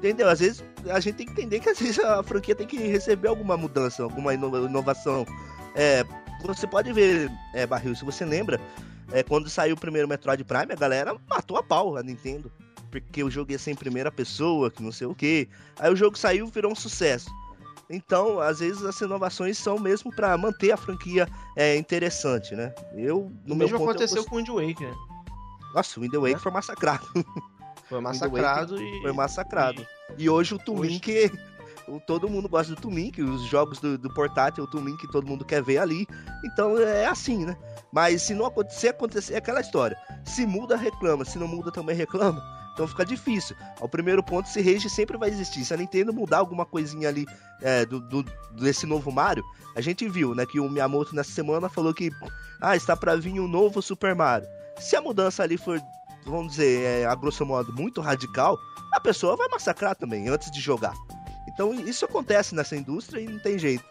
[0.00, 0.30] Entendeu?
[0.30, 3.28] Às vezes a gente tem que entender que às vezes a franquia tem que receber
[3.28, 5.26] alguma mudança, alguma inovação.
[5.74, 6.04] É,
[6.42, 8.58] você pode ver, é, Barril, se você lembra,
[9.12, 12.50] é, quando saiu o primeiro Metroid Prime, a galera matou a pau a Nintendo.
[12.90, 15.48] Porque o jogo ia ser em primeira pessoa, que não sei o que.
[15.78, 17.30] Aí o jogo saiu virou um sucesso.
[17.88, 22.72] Então, às vezes, as inovações são mesmo para manter a franquia é, interessante, né?
[22.94, 24.94] Eu, no o mesmo ponto, aconteceu com o Wind Waker.
[25.74, 26.38] Nossa, o Wind Waker é?
[26.38, 27.06] foi massacrado.
[27.90, 29.02] Foi massacrado e...
[29.02, 29.86] Foi massacrado.
[30.16, 31.30] E, e hoje o Toon Link...
[32.06, 35.26] Todo mundo gosta do Toon Link, os jogos do, do portátil, o Toon Link todo
[35.26, 36.06] mundo quer ver ali.
[36.44, 37.56] Então é assim, né?
[37.92, 39.96] Mas se não acontecer, acontecer é aquela história.
[40.24, 41.24] Se muda, reclama.
[41.24, 42.40] Se não muda, também reclama.
[42.74, 43.56] Então fica difícil.
[43.80, 45.64] Ao primeiro ponto, esse rage sempre vai existir.
[45.64, 47.26] Se a Nintendo mudar alguma coisinha ali
[47.60, 48.22] é, do, do,
[48.52, 49.42] desse novo Mario,
[49.74, 52.10] a gente viu, né, que o Miyamoto nessa semana falou que
[52.60, 54.48] ah, está para vir um novo Super Mario.
[54.78, 55.80] Se a mudança ali for,
[56.24, 58.58] vamos dizer, é, a grosso modo, muito radical,
[58.92, 60.94] a pessoa vai massacrar também antes de jogar.
[61.48, 63.84] Então isso acontece nessa indústria e não tem jeito.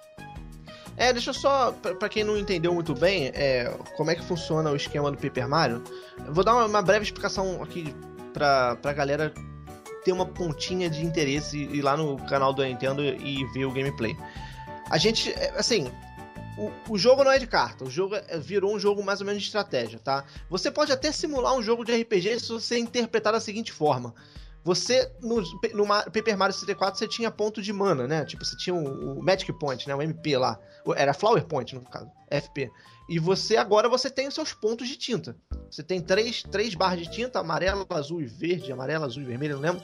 [0.97, 4.69] É, deixa eu só, para quem não entendeu muito bem é, como é que funciona
[4.69, 5.81] o esquema do Paper Mario,
[6.25, 7.95] eu vou dar uma, uma breve explicação aqui
[8.33, 9.33] pra, pra galera
[10.03, 13.71] ter uma pontinha de interesse e ir lá no canal do Nintendo e ver o
[13.71, 14.15] gameplay.
[14.89, 15.89] A gente, é, assim,
[16.57, 19.25] o, o, jogo não é de carta, o jogo é, virou um jogo mais ou
[19.25, 20.25] menos de estratégia, tá?
[20.49, 24.13] Você pode até simular um jogo de RPG se você interpretar da seguinte forma.
[24.63, 25.41] Você, no,
[25.73, 28.25] no Paper Mario 64, você tinha ponto de mana, né?
[28.25, 29.95] Tipo, você tinha o, o Magic Point, né?
[29.95, 30.59] O MP lá.
[30.95, 32.11] Era Flower Point, no caso.
[32.29, 32.69] FP.
[33.07, 35.35] E você, agora, você tem os seus pontos de tinta.
[35.71, 38.71] Você tem três, três barras de tinta, amarelo, azul e verde.
[38.71, 39.81] Amarelo, azul e vermelho, não lembro.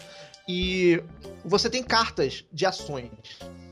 [0.48, 1.02] E
[1.44, 3.10] você tem cartas de ações.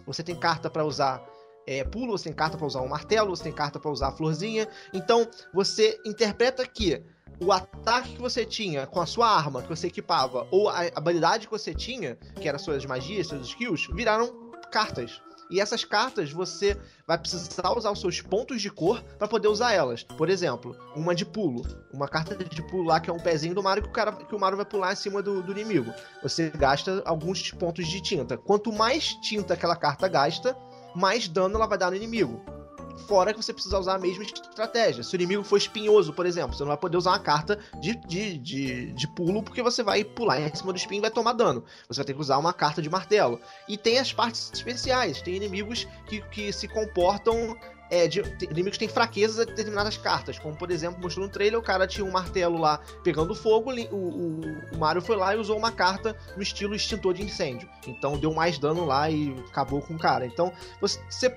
[0.07, 1.23] Você tem carta para usar
[1.65, 4.11] é, pulo, você tem carta para usar um martelo, você tem carta para usar a
[4.11, 4.67] florzinha.
[4.93, 7.03] Então você interpreta que
[7.39, 11.47] o ataque que você tinha com a sua arma que você equipava, ou a habilidade
[11.47, 15.21] que você tinha, que eram suas magias, seus skills, viraram cartas.
[15.49, 19.71] E essas cartas você vai precisar usar os seus pontos de cor para poder usar
[19.71, 20.01] elas.
[20.01, 21.63] Por exemplo, uma de pulo.
[21.93, 24.33] Uma carta de pulo lá que é um pezinho do Mario que o, cara, que
[24.33, 25.93] o Mario vai pular em cima do, do inimigo.
[26.23, 28.35] Você gasta alguns pontos de tinta.
[28.35, 30.57] Quanto mais tinta aquela carta gasta,
[30.95, 32.41] mais dano ela vai dar no inimigo.
[33.07, 35.03] Fora que você precisa usar a mesma estratégia.
[35.03, 37.95] Se o inimigo for espinhoso, por exemplo, você não vai poder usar uma carta de,
[38.07, 41.33] de, de, de pulo, porque você vai pular em cima do espinho e vai tomar
[41.33, 41.63] dano.
[41.87, 43.39] Você vai ter que usar uma carta de martelo.
[43.67, 45.21] E tem as partes especiais.
[45.21, 47.57] Tem inimigos que, que se comportam
[47.93, 50.39] é, de, inimigos têm fraquezas a determinadas cartas.
[50.39, 53.95] Como, por exemplo, mostrou no trailer, o cara tinha um martelo lá pegando fogo, o,
[53.95, 54.39] o,
[54.73, 57.69] o, Mario foi lá e usou uma carta no estilo extintor de incêndio.
[57.85, 60.25] Então deu mais dano lá e acabou com o cara.
[60.25, 60.51] Então
[60.81, 61.29] você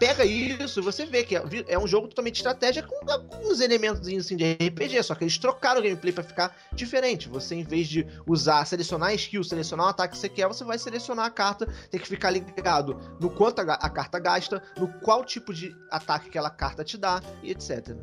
[0.00, 3.60] pega isso e você vê que é, é um jogo totalmente de estratégia com alguns
[3.60, 7.28] elementos assim, de RPG, só que eles trocaram o gameplay para ficar diferente.
[7.28, 10.64] Você, em vez de usar, selecionar a skill, selecionar o ataque que você quer, você
[10.64, 14.88] vai selecionar a carta, tem que ficar ligado no quanto a, a carta gasta, no
[15.00, 17.94] qual tipo de ataque aquela carta te dá e etc.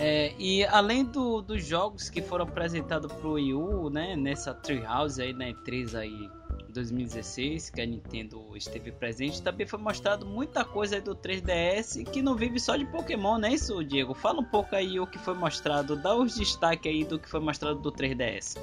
[0.00, 5.20] É, e além do, dos jogos que foram apresentados pro Wii U, né, nessa Treehouse
[5.20, 6.30] aí na E3 aí
[6.78, 12.36] 2016, que a Nintendo esteve presente, também foi mostrado muita coisa do 3DS que não
[12.36, 14.14] vive só de Pokémon, não é isso, Diego?
[14.14, 17.40] Fala um pouco aí o que foi mostrado, dá os destaques aí do que foi
[17.40, 18.56] mostrado do 3DS.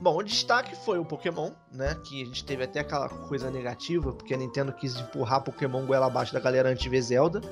[0.00, 1.94] Bom, o destaque foi o Pokémon, né?
[2.02, 6.06] Que a gente teve até aquela coisa negativa, porque a Nintendo quis empurrar Pokémon goela
[6.06, 7.42] abaixo da galera antes de ver Zelda.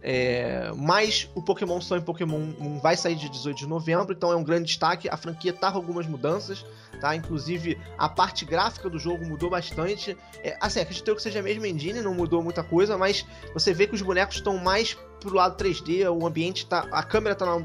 [0.00, 0.72] É...
[0.74, 4.42] Mas o Pokémon Sun e Pokémon vai sair de 18 de novembro, então é um
[4.42, 5.06] grande destaque.
[5.10, 6.64] A franquia tá com algumas mudanças,
[6.98, 7.14] tá?
[7.14, 10.16] Inclusive a parte gráfica do jogo mudou bastante.
[10.42, 13.86] É, assim, acredito que seja a mesma engine, não mudou muita coisa, mas você vê
[13.86, 16.86] que os bonecos estão mais pro lado 3D, o ambiente tá.
[16.90, 17.58] A câmera tá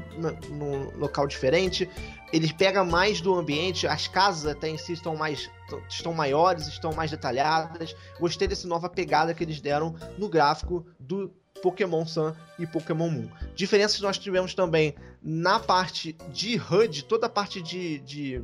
[0.50, 1.88] num local diferente.
[2.34, 5.48] Ele pega mais do ambiente, as casas até em si estão mais.
[5.88, 7.94] estão maiores, estão mais detalhadas.
[8.18, 13.28] Gostei dessa nova pegada que eles deram no gráfico do Pokémon Sun e Pokémon Moon.
[13.54, 18.42] Diferenças nós tivemos também na parte de HUD, toda a parte de, de,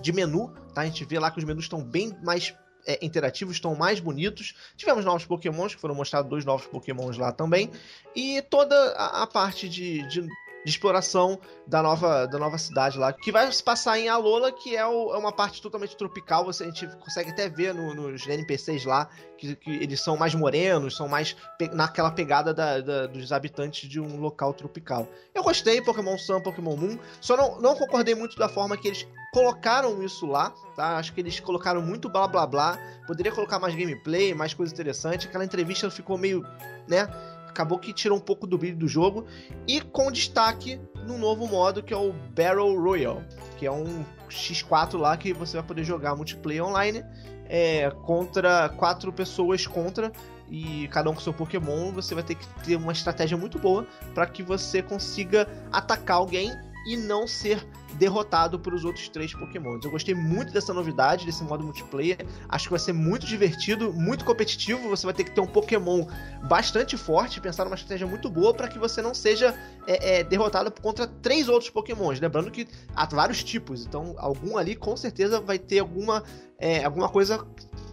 [0.00, 0.80] de menu, tá?
[0.80, 2.52] A gente vê lá que os menus estão bem mais
[2.84, 4.56] é, interativos estão mais bonitos.
[4.76, 7.70] Tivemos novos pokémons, que foram mostrados dois novos pokémons lá também.
[8.12, 10.26] E toda a, a parte de, de,
[10.64, 14.76] de, exploração da nova, da nova cidade lá, que vai se passar em Alola, que
[14.76, 16.44] é, o, é uma parte totalmente tropical.
[16.44, 20.34] Você, a gente consegue até ver no, nos NPCs lá que, que, eles são mais
[20.34, 25.08] morenos, são mais pe naquela pegada da, da, dos habitantes de um local tropical.
[25.34, 29.06] Eu gostei, Pokémon Sun, Pokémon Moon, só não, não concordei muito da forma que eles
[29.32, 30.96] colocaram isso lá, tá?
[30.96, 32.78] Acho que eles colocaram muito blá blá blá.
[33.06, 35.28] Poderia colocar mais gameplay, mais coisa interessante.
[35.28, 36.44] Aquela entrevista ficou meio,
[36.88, 37.08] né?
[37.50, 39.26] Acabou que tirou um pouco do brilho do jogo.
[39.66, 43.24] E com destaque no novo modo que é o Battle Royale,
[43.58, 47.04] que é um X4 lá que você vai poder jogar multiplayer online
[47.50, 50.12] é, contra quatro pessoas contra
[50.48, 53.86] e cada um com seu Pokémon, você vai ter que ter uma estratégia muito boa
[54.14, 56.52] para que você consiga atacar alguém
[56.86, 59.84] e não ser derrotado por os outros três Pokémons.
[59.84, 62.18] Eu gostei muito dessa novidade, desse modo multiplayer.
[62.48, 64.88] Acho que vai ser muito divertido, muito competitivo.
[64.88, 66.06] Você vai ter que ter um Pokémon
[66.48, 69.54] bastante forte, pensar numa estratégia muito boa para que você não seja
[69.86, 72.20] é, é, derrotado contra três outros Pokémons.
[72.20, 76.22] Lembrando que há vários tipos, então algum ali com certeza vai ter alguma,
[76.58, 77.44] é, alguma coisa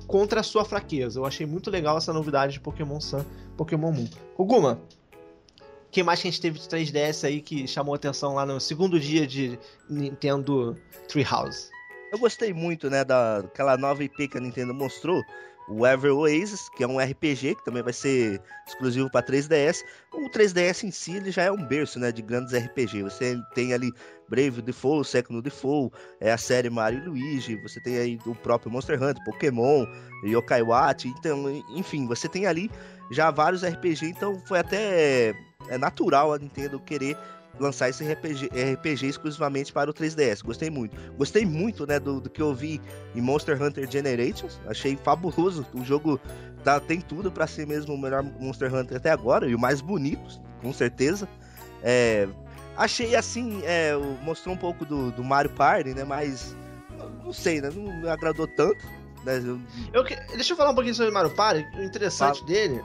[0.07, 1.19] contra a sua fraqueza.
[1.19, 3.23] Eu achei muito legal essa novidade de Pokémon Sun,
[3.57, 4.07] Pokémon Moon.
[4.37, 4.79] Oguma,
[5.91, 8.99] que mais que a gente teve de 3DS aí que chamou atenção lá no segundo
[8.99, 9.57] dia de
[9.89, 11.69] Nintendo Treehouse?
[12.11, 15.21] Eu gostei muito, né, daquela nova IP que a Nintendo mostrou,
[15.67, 19.83] o Ever Oasis, que é um RPG que também vai ser exclusivo para 3DS.
[20.13, 23.03] O 3DS em si ele já é um berço, né, de grandes RPG.
[23.03, 23.91] Você tem ali
[24.29, 28.71] Brave Default, Second Default, é a série Mario e Luigi, você tem aí o próprio
[28.71, 29.85] Monster Hunter, Pokémon,
[30.23, 32.71] Yokai Watch, então, enfim, você tem ali
[33.11, 35.33] já vários RPG, então foi até
[35.69, 37.17] é natural a Nintendo querer
[37.59, 40.43] lançar esse RPG, RPG exclusivamente para o 3DS.
[40.43, 40.95] Gostei muito.
[41.13, 42.79] Gostei muito, né, do, do que eu vi
[43.15, 44.59] em Monster Hunter Generations.
[44.67, 45.65] Achei fabuloso.
[45.73, 46.19] O jogo
[46.63, 49.81] tá, tem tudo para ser mesmo o melhor Monster Hunter até agora e o mais
[49.81, 51.27] bonito, com certeza.
[51.81, 52.27] É,
[52.75, 56.55] achei assim, é, mostrou um pouco do, do Mario Party, né, mas
[57.23, 58.85] não sei, né, não me agradou tanto.
[59.25, 59.59] Né, eu...
[59.93, 60.03] Eu,
[60.35, 61.65] deixa eu falar um pouquinho sobre o Mario Party.
[61.75, 62.47] O interessante Fala.
[62.47, 62.83] dele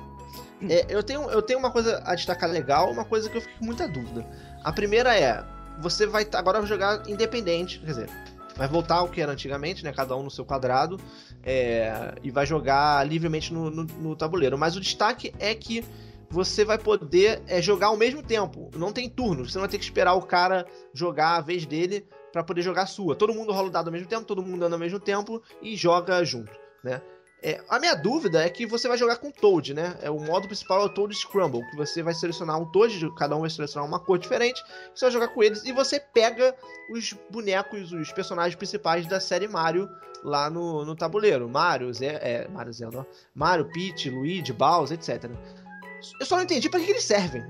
[0.68, 3.58] é, eu, tenho, eu tenho uma coisa a destacar legal, uma coisa que eu fico
[3.58, 4.26] com muita dúvida.
[4.62, 5.44] A primeira é,
[5.80, 8.10] você vai agora jogar independente, quer dizer,
[8.56, 9.92] vai voltar ao que era antigamente, né?
[9.92, 11.00] Cada um no seu quadrado.
[11.42, 14.56] É, e vai jogar livremente no, no, no, tabuleiro.
[14.56, 15.84] Mas o destaque é que
[16.30, 18.70] você vai poder é, jogar ao mesmo tempo.
[18.76, 19.48] Não tem turno.
[19.48, 22.82] Você não vai ter que esperar o cara jogar a vez dele para poder jogar
[22.82, 23.14] a sua.
[23.16, 25.76] Todo mundo rola o dado ao mesmo tempo, todo mundo anda ao mesmo tempo e
[25.76, 26.52] joga junto,
[26.82, 27.02] né?
[27.44, 29.96] É, a minha dúvida é que você vai jogar com Toad, né?
[30.00, 33.36] É, o modo principal é o Toad Scramble, que você vai selecionar um Toad, cada
[33.36, 34.62] um vai selecionar uma cor diferente,
[34.94, 36.54] você vai jogar com eles e você pega
[36.88, 39.88] os bonecos, os personagens principais da série Mario
[40.22, 41.48] lá no, no tabuleiro.
[41.48, 45.28] Mario, Zé, é, Mario Zelda, Mario, Peach, Luigi, Bowser, etc.
[46.20, 47.42] Eu só não entendi para que, que eles servem.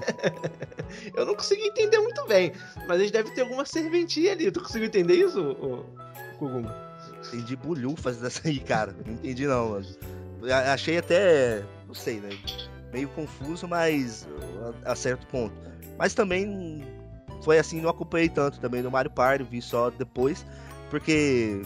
[1.14, 2.52] eu não consegui entender muito bem,
[2.88, 4.50] mas eles devem ter alguma serventia ali.
[4.50, 5.54] Tu conseguiu entender isso,
[6.38, 6.83] Kuguma?
[7.34, 8.94] Entendi bulhufas dessa aí, cara.
[9.04, 9.86] Não entendi não, mano.
[10.72, 12.30] Achei até, não sei, né?
[12.92, 14.26] Meio confuso, mas
[14.84, 15.54] a, certo ponto.
[15.98, 16.84] Mas também
[17.42, 20.46] foi assim, não acompanhei tanto também no Mario Party, vi só depois,
[20.90, 21.62] porque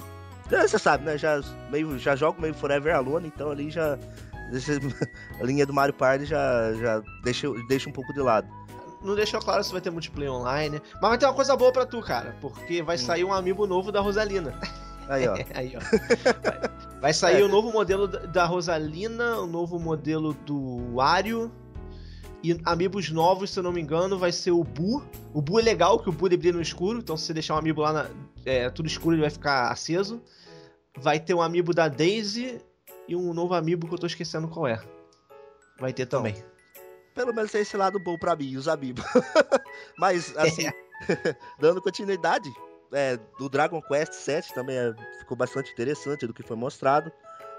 [0.49, 1.19] você sabe, né?
[1.19, 1.41] Já
[1.71, 3.99] meio já jogo meio Forever Alone, então ali já
[5.41, 8.49] a linha do Mario Party já já deixa deixa um pouco de lado
[9.03, 10.83] não deixou claro se vai ter multiplayer online.
[10.95, 12.37] Mas vai ter uma coisa boa para tu, cara.
[12.41, 12.99] Porque vai hum.
[12.99, 14.59] sair um amiibo novo da Rosalina.
[15.09, 15.35] Aí, ó.
[15.55, 15.81] Aí, ó.
[17.01, 17.45] Vai, sair é.
[17.45, 21.51] o novo modelo da Rosalina, o novo modelo do Wario.
[22.43, 25.03] E amigos novos, se eu não me engano, vai ser o Bu.
[25.35, 27.01] O Bu é legal, que o Bu ele brilha no escuro.
[27.01, 28.11] Então, se você deixar um amiibo lá na,
[28.45, 30.23] é, tudo escuro, ele vai ficar aceso.
[30.97, 32.61] Vai ter um amiibo da Daisy
[33.09, 34.81] e um novo amiibo que eu tô esquecendo qual é.
[35.81, 36.33] Vai ter também.
[36.33, 36.49] Então,
[37.15, 39.05] pelo menos tem esse lado bom pra mim, os amigos.
[39.99, 40.73] Mas, assim, é.
[41.59, 42.49] dando continuidade,
[42.93, 47.13] é, do Dragon Quest VII também é, ficou bastante interessante do que foi mostrado.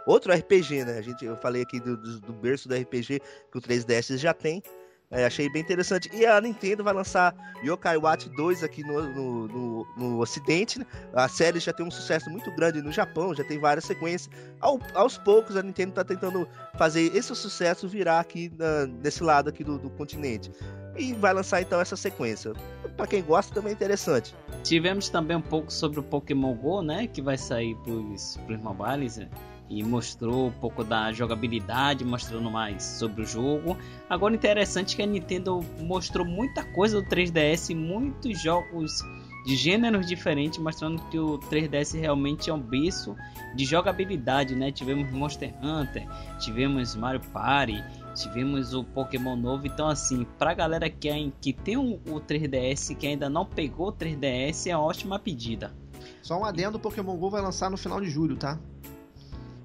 [0.06, 0.98] Outro RPG, né?
[0.98, 3.22] A gente, eu falei aqui do, do, do berço do RPG
[3.52, 4.64] que o 3DS já tem.
[5.12, 6.10] É, achei bem interessante.
[6.14, 10.78] E a Nintendo vai lançar Yokai Watch 2 aqui no, no, no, no Ocidente.
[10.78, 10.86] Né?
[11.14, 14.30] A série já tem um sucesso muito grande no Japão, já tem várias sequências.
[14.62, 19.50] Ao, aos poucos a Nintendo está tentando fazer esse sucesso virar aqui na, nesse lado
[19.50, 20.52] aqui do, do continente.
[21.00, 22.54] E vai lançar então essa sequência.
[22.98, 24.36] Para quem gosta também é interessante.
[24.64, 27.08] Tivemos também um pouco sobre o Pokémon GO, né?
[27.08, 29.18] Que vai sair pros, pros mobiles.
[29.18, 29.30] Né?
[29.70, 33.78] e mostrou um pouco da jogabilidade, mostrando mais sobre o jogo.
[34.10, 39.04] Agora interessante que a Nintendo mostrou muita coisa do 3DS, muitos jogos
[39.46, 43.16] de gêneros diferentes, mostrando que o 3DS realmente é um berço
[43.56, 44.72] de jogabilidade, né?
[44.72, 46.08] Tivemos Monster Hunter,
[46.40, 47.84] tivemos Mario Party,
[48.22, 49.66] tivemos o Pokémon novo.
[49.66, 53.90] Então, assim, pra galera que, é, que tem o, o 3DS que ainda não pegou
[53.90, 55.74] o 3DS, é uma ótima pedida.
[56.22, 58.60] Só um adendo: o Pokémon Go vai lançar no final de julho, tá?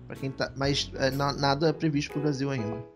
[0.06, 2.93] Para quem tá, mas é, nada previsto para o Brasil ainda.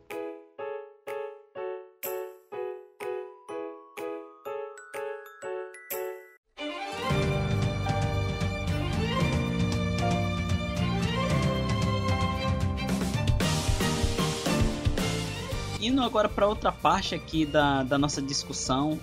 [16.09, 18.99] Agora para outra parte aqui da, da nossa discussão,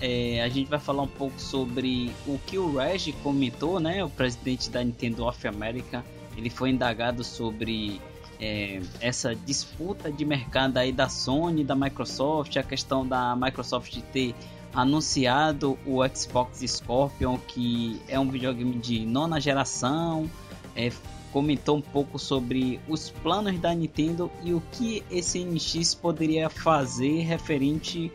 [0.00, 4.04] é, a gente vai falar um pouco sobre o que o Reg comentou, né?
[4.04, 6.04] O presidente da Nintendo of America
[6.36, 8.00] ele foi indagado sobre
[8.38, 14.34] é, essa disputa de mercado aí da Sony, da Microsoft, a questão da Microsoft ter
[14.74, 20.30] anunciado o Xbox Scorpion, que é um videogame de nona geração,
[20.74, 20.92] é,
[21.36, 27.24] comentou um pouco sobre os planos da Nintendo e o que esse NX poderia fazer
[27.24, 28.10] referente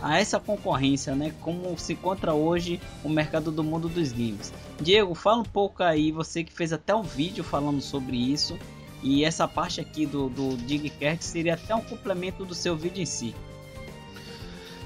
[0.00, 1.34] a essa concorrência, né?
[1.40, 4.52] Como se encontra hoje o mercado do mundo dos games.
[4.80, 8.56] Diego, fala um pouco aí, você que fez até um vídeo falando sobre isso.
[9.02, 13.06] E essa parte aqui do, do Digcast seria até um complemento do seu vídeo em
[13.06, 13.34] si.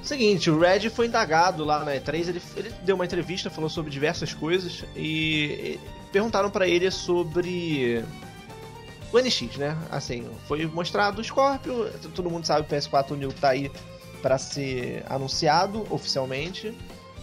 [0.02, 3.90] Seguinte, o Red foi indagado lá na E3, ele, ele deu uma entrevista, falou sobre
[3.90, 5.78] diversas coisas e
[6.12, 8.04] perguntaram para ele sobre
[9.12, 9.76] o NX, né?
[9.90, 13.70] Assim, foi mostrado o Scorpio, todo mundo sabe que o PS4 New tá aí
[14.22, 16.74] para ser anunciado oficialmente.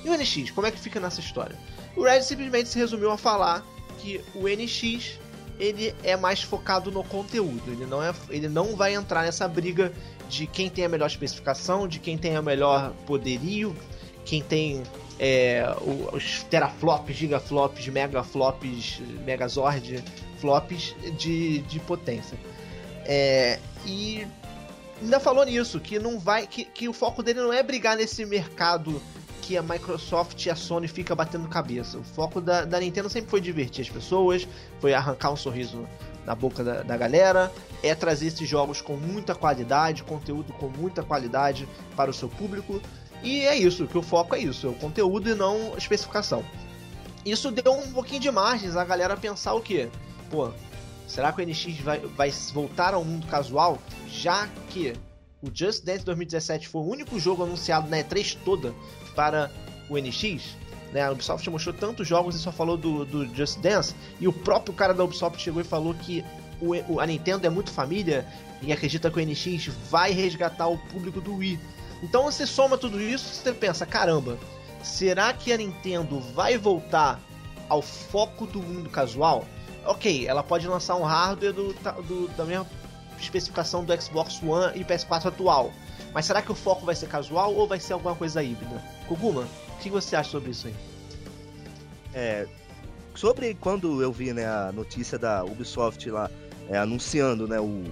[0.04, 1.58] E o NX, como é que fica nessa história?
[1.96, 3.66] O Red simplesmente se resumiu a falar
[4.00, 5.20] que o NX
[5.60, 7.72] ele é mais focado no conteúdo.
[7.72, 9.94] Ele não, é, ele não vai entrar nessa briga
[10.28, 13.76] de quem tem a melhor especificação, de quem tem a melhor poderio,
[14.26, 14.84] quem tem
[15.20, 15.66] é,
[16.12, 20.04] os teraflops, gigaflops, megaflops, megazord
[20.40, 22.38] flops de, de potência.
[23.06, 24.28] É, e
[25.02, 26.48] ainda falou nisso, que não vai.
[26.48, 29.02] Que, que o foco dele não é brigar nesse mercado
[29.42, 31.98] que a Microsoft e a Sony fica batendo cabeça.
[31.98, 34.48] O foco da, da Nintendo sempre foi divertir as pessoas,
[34.80, 35.86] foi arrancar um sorriso
[36.26, 37.52] na boca da, da galera,
[37.82, 42.82] é trazer esses jogos com muita qualidade, conteúdo com muita qualidade para o seu público.
[43.24, 46.44] E é isso, que o foco é isso, é o conteúdo e não especificação.
[47.26, 49.90] isso deu um pouquinho de margens a galera pensar o quê?
[50.30, 50.52] Pô,
[51.08, 53.80] será que o NX vai, vai voltar ao mundo casual?
[54.10, 54.94] Já que
[55.42, 58.74] o Just Dance 2017 foi o único jogo anunciado na E3 toda
[59.16, 59.50] para
[59.90, 60.56] o NX,
[60.92, 61.04] né?
[61.04, 64.74] A Ubisoft mostrou tantos jogos e só falou do, do Just Dance, e o próprio
[64.74, 66.24] cara da Ubisoft chegou e falou que
[66.62, 68.26] o, a Nintendo é muito família
[68.62, 71.60] e acredita que o NX vai resgatar o público do Wii.
[72.04, 74.38] Então você soma tudo isso e você pensa, caramba,
[74.84, 77.18] será que a Nintendo vai voltar
[77.70, 79.46] ao foco do mundo casual?
[79.86, 82.68] Ok, ela pode lançar um hardware do, do, da mesma
[83.18, 85.72] especificação do Xbox One e PS4 atual.
[86.14, 88.84] Mas será que o foco vai ser casual ou vai ser alguma coisa híbrida?
[89.08, 90.76] Kuguma, o que você acha sobre isso aí?
[92.14, 92.48] É,
[93.16, 96.30] sobre quando eu vi né, a notícia da Ubisoft lá
[96.70, 97.86] é, anunciando né, o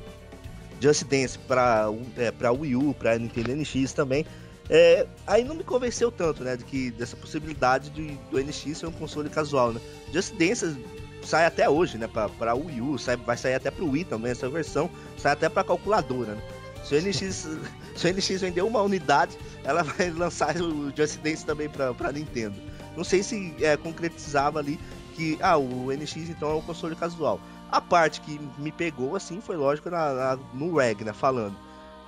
[0.82, 4.26] Just Dance para é, para Wii U, para Nintendo NX também,
[4.70, 8.88] é, aí não me convenceu tanto, né, de que dessa possibilidade de, do NX ser
[8.88, 9.82] um console casual, né?
[10.14, 10.78] Just Dance
[11.22, 14.32] sai até hoje, né, para Wii U, sai, vai sair até para o Wii também
[14.32, 16.42] essa versão, sai até para calculadora, né?
[16.84, 17.50] Se o NX,
[17.96, 22.56] se o NX vender uma unidade, ela vai lançar o Just Dance também para Nintendo.
[22.96, 24.80] Não sei se é, concretizava ali
[25.16, 27.40] que ah, o NX então é um console casual.
[27.72, 31.56] A parte que me pegou assim foi lógico na, na no reg, né, falando.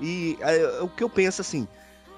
[0.01, 0.37] E
[0.81, 1.67] o que eu penso assim,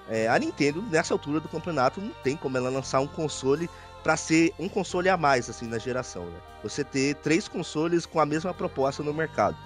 [0.10, 3.70] é, a Nintendo nessa altura do campeonato não tem como ela lançar um console
[4.04, 6.38] para ser um console a mais assim na geração, né?
[6.64, 9.58] Você ter três consoles com a mesma proposta no mercado.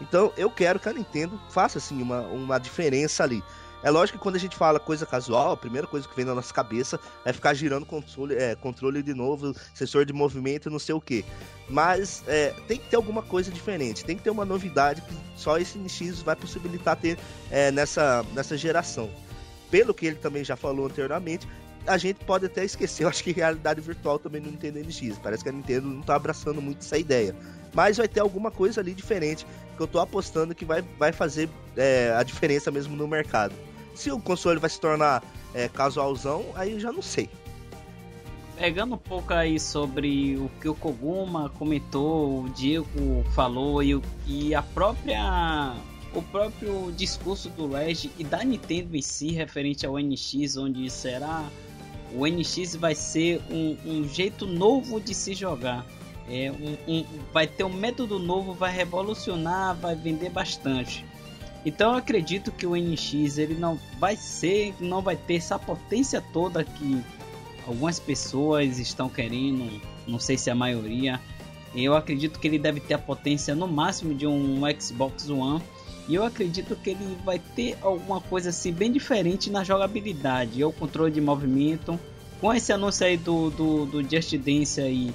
[0.00, 3.42] Então eu quero que a Nintendo faça assim uma, uma diferença ali.
[3.86, 6.34] É lógico que quando a gente fala coisa casual, a primeira coisa que vem na
[6.34, 10.92] nossa cabeça é ficar girando controle, é, controle de novo, sensor de movimento, não sei
[10.92, 11.24] o que.
[11.68, 15.56] Mas é, tem que ter alguma coisa diferente, tem que ter uma novidade que só
[15.56, 17.16] esse NX vai possibilitar ter
[17.48, 19.08] é, nessa, nessa geração.
[19.70, 21.46] Pelo que ele também já falou anteriormente,
[21.86, 25.16] a gente pode até esquecer, eu acho que realidade virtual também no Nintendo NX.
[25.22, 27.36] Parece que a Nintendo não está abraçando muito essa ideia.
[27.72, 31.48] Mas vai ter alguma coisa ali diferente que eu tô apostando que vai, vai fazer
[31.76, 33.54] é, a diferença mesmo no mercado.
[33.96, 37.28] Se o console vai se tornar é, casualzão, aí eu já não sei.
[38.56, 44.54] Pegando um pouco aí sobre o que o Koguma comentou, o Diego falou e, e
[44.54, 45.74] a própria
[46.14, 51.44] o próprio discurso do Reg e da Nintendo em si referente ao NX, onde será
[52.14, 55.84] o NX vai ser um, um jeito novo de se jogar.
[56.28, 61.04] É um, um, vai ter um método novo, vai revolucionar, vai vender bastante.
[61.66, 66.22] Então eu acredito que o NX ele não vai ser, não vai ter essa potência
[66.32, 67.02] toda que
[67.66, 71.20] algumas pessoas estão querendo, não sei se a maioria.
[71.74, 75.60] Eu acredito que ele deve ter a potência no máximo de um Xbox One.
[76.08, 80.72] E eu acredito que ele vai ter alguma coisa assim bem diferente na jogabilidade, ou
[80.72, 81.98] controle de movimento.
[82.40, 85.12] Com esse anúncio aí do, do, do Just Dance aí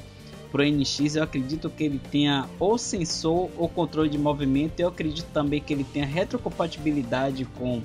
[0.51, 4.79] pro NX, eu acredito que ele tenha ou sensor ou controle de movimento.
[4.79, 7.81] Eu acredito também que ele tenha retrocompatibilidade com,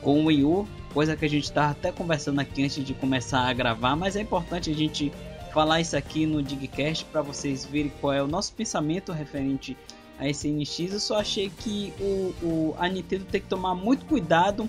[0.00, 3.48] com o Wii U, coisa que a gente estava até conversando aqui antes de começar
[3.48, 5.12] a gravar, mas é importante a gente
[5.52, 9.76] falar isso aqui no Digcast para vocês verem qual é o nosso pensamento referente
[10.18, 10.92] a esse NX.
[10.92, 14.68] Eu só achei que o, o, a Nintendo tem que tomar muito cuidado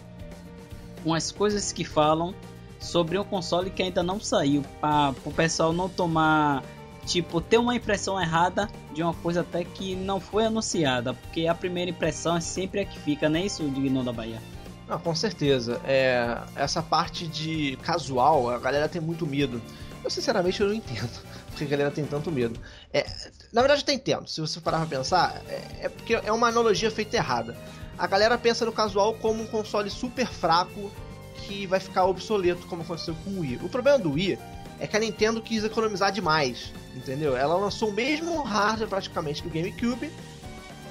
[1.04, 2.34] com as coisas que falam
[2.80, 6.62] sobre um console que ainda não saiu, para o pessoal não tomar
[7.06, 11.56] tipo, ter uma impressão errada de uma coisa até que não foi anunciada, porque a
[11.56, 14.42] primeira impressão é sempre a que fica, não é isso, Digno da Bahia?
[14.88, 15.82] Ah, com certeza.
[15.86, 19.62] É, essa parte de casual, a galera tem muito medo.
[20.04, 21.10] Eu sinceramente eu não entendo
[21.50, 22.60] porque a galera tem tanto medo.
[22.94, 23.06] É,
[23.52, 26.92] na verdade eu entendo, se você parar pra pensar, é, é porque é uma analogia
[26.92, 27.58] feita errada.
[27.98, 30.92] A galera pensa no casual como um console super fraco
[31.36, 33.60] que vai ficar obsoleto, como aconteceu com o Wii.
[33.64, 34.38] O problema do Wii
[34.80, 37.36] é que a Nintendo quis economizar demais, entendeu?
[37.36, 40.12] Ela lançou o mesmo hardware praticamente do GameCube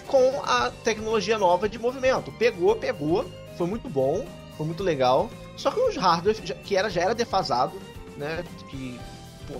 [0.06, 2.32] com a tecnologia nova de movimento.
[2.32, 3.24] Pegou, pegou,
[3.56, 4.26] foi muito bom,
[4.56, 5.30] foi muito legal.
[5.56, 7.80] Só que os hardware que era, já era defasado,
[8.16, 8.44] né?
[8.70, 8.98] Que
[9.46, 9.54] pô,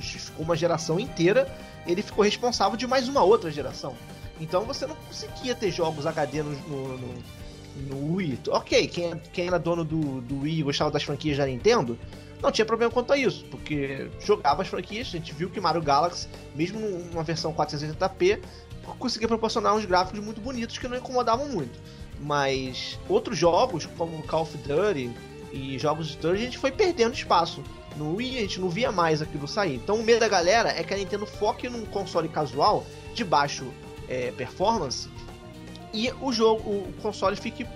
[0.00, 1.52] ficou uma geração inteira,
[1.86, 3.94] ele ficou responsável de mais uma outra geração.
[4.40, 7.14] Então você não conseguia ter jogos HD no, no, no,
[7.76, 8.40] no Wii.
[8.48, 11.98] Ok, quem, quem era dono do, do Wii e gostava das franquias da Nintendo,
[12.42, 15.82] não tinha problema quanto a isso, porque jogava as franquias, a gente viu que Mario
[15.82, 18.40] Galaxy, mesmo numa versão 480p,
[18.98, 21.78] conseguia proporcionar uns gráficos muito bonitos que não incomodavam muito.
[22.20, 25.10] Mas outros jogos, como Call of Duty
[25.52, 27.62] e jogos de turno, a gente foi perdendo espaço.
[27.96, 29.76] No Wii a gente não via mais aquilo sair.
[29.76, 32.84] Então o medo da galera é que a Nintendo foque num console casual
[33.14, 33.66] de baixo
[34.08, 35.08] é, performance
[35.92, 37.66] e o jogo, o console fique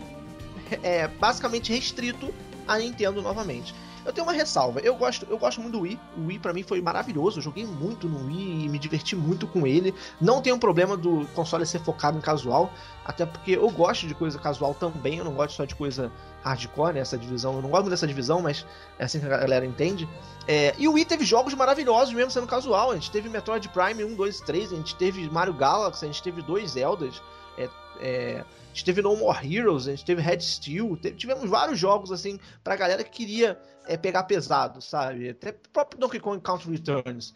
[0.82, 2.32] é, basicamente restrito
[2.66, 3.74] à Nintendo novamente.
[4.04, 4.80] Eu tenho uma ressalva.
[4.80, 5.98] Eu gosto, eu gosto muito do Wii.
[6.16, 7.38] O Wii para mim foi maravilhoso.
[7.38, 9.94] Eu joguei muito no Wii e me diverti muito com ele.
[10.20, 12.72] Não tem um problema do console ser focado em casual,
[13.04, 15.18] até porque eu gosto de coisa casual também.
[15.18, 16.10] Eu não gosto só de coisa
[16.42, 17.00] hardcore, né?
[17.00, 17.54] Essa divisão.
[17.54, 18.66] Eu não gosto muito dessa divisão, mas
[18.98, 20.08] é assim que a galera entende.
[20.46, 22.90] É, e o Wii teve jogos maravilhosos mesmo sendo casual.
[22.90, 26.22] A gente teve Metroid Prime 1, 2 3, a gente teve Mario Galaxy, a gente
[26.22, 27.22] teve dois Zeldas.
[27.58, 27.68] É,
[28.00, 31.78] é, a gente teve No More Heroes, a gente teve Red Steel, teve, tivemos vários
[31.78, 35.28] jogos assim pra galera que queria é, pegar pesado, sabe?
[35.28, 37.34] Até o próprio Donkey Kong Country Returns.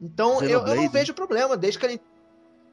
[0.00, 1.98] Então eu, eu, não vejo problema, desde que a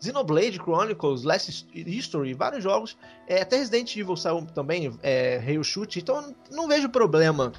[0.01, 5.99] Xenoblade Chronicles, Last History, vários jogos, é, até Resident Evil saiu também, é, Rail Shoot,
[5.99, 7.51] então não vejo problema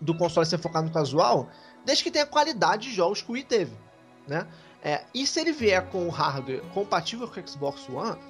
[0.00, 1.50] do console ser focado no casual,
[1.84, 3.76] desde que tenha qualidade de jogos que o Wii teve,
[4.26, 4.46] né?
[4.86, 8.20] É, e se ele vier com o hardware compatível com o Xbox One,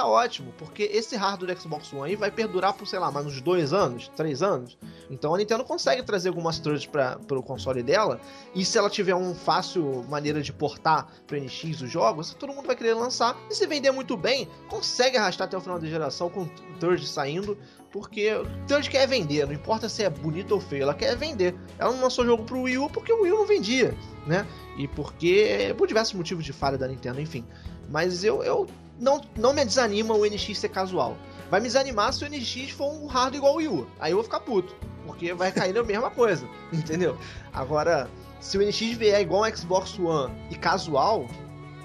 [0.00, 3.26] tá ótimo, porque esse hardware do Xbox One aí vai perdurar por, sei lá, mais
[3.26, 4.78] uns dois anos, três anos.
[5.10, 8.18] Então a Nintendo consegue trazer algumas thirds para o console dela,
[8.54, 12.66] e se ela tiver uma fácil maneira de portar para NX os jogos, todo mundo
[12.66, 13.36] vai querer lançar.
[13.50, 16.46] E se vender muito bem, consegue arrastar até o final da geração com
[16.78, 17.58] third saindo,
[17.92, 18.30] porque
[18.66, 21.54] third quer vender, não importa se é bonito ou feio, ela quer vender.
[21.78, 23.94] Ela não lançou jogo pro Wii U porque o Wii U não vendia,
[24.26, 24.46] né?
[24.78, 27.44] E porque, por diversos motivos de falha da Nintendo, enfim.
[27.90, 28.68] Mas eu, eu
[29.00, 31.16] não, não me desanima o NX ser casual.
[31.50, 33.86] Vai me desanimar se o NX for um hard igual o Wii U.
[33.98, 34.74] Aí eu vou ficar puto.
[35.06, 36.46] Porque vai cair na mesma coisa.
[36.72, 37.18] Entendeu?
[37.52, 38.08] Agora,
[38.40, 41.26] se o NX vier igual um Xbox One e casual,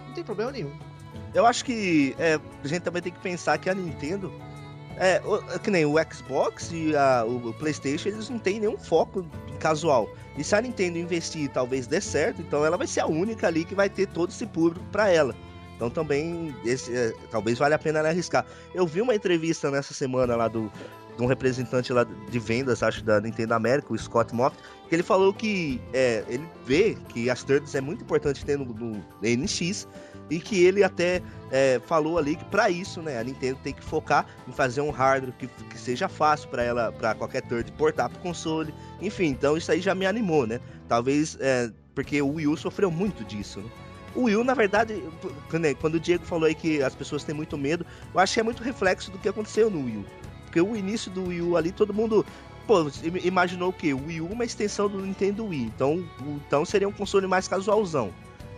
[0.07, 0.71] não tem problema nenhum.
[1.33, 4.31] Eu acho que é, a gente também tem que pensar que a Nintendo.
[4.97, 5.21] É,
[5.61, 9.25] que nem o Xbox e a, o PlayStation, eles não têm nenhum foco
[9.59, 10.09] casual.
[10.37, 13.65] E se a Nintendo investir talvez dê certo, então ela vai ser a única ali
[13.65, 15.35] que vai ter todo esse público para ela.
[15.75, 18.45] Então também esse, é, talvez valha a pena arriscar.
[18.73, 20.71] Eu vi uma entrevista nessa semana lá do
[21.15, 25.03] de um representante lá de vendas, acho, da Nintendo América, o Scott Moffat, que ele
[25.03, 29.87] falou que é, ele vê que as thirds é muito importante ter no, no NX
[30.29, 31.21] e que ele até
[31.51, 34.89] é, falou ali que para isso, né, a Nintendo tem que focar em fazer um
[34.89, 38.73] hardware que, que seja fácil para ela, para qualquer third portar pro console.
[39.01, 40.59] Enfim, então isso aí já me animou, né?
[40.87, 43.69] Talvez é, porque o Wii U sofreu muito disso, né?
[44.15, 45.03] O Will, na verdade,
[45.81, 48.43] quando o Diego falou aí que as pessoas têm muito medo, eu acho que é
[48.43, 50.05] muito reflexo do que aconteceu no Will.
[50.45, 52.25] Porque o início do Wii U ali, todo mundo
[52.65, 52.89] pô,
[53.23, 53.93] imaginou o quê?
[53.93, 55.71] O Wii U uma extensão do Nintendo Wii.
[55.75, 56.03] Então,
[56.47, 58.13] então seria um console mais casualzão.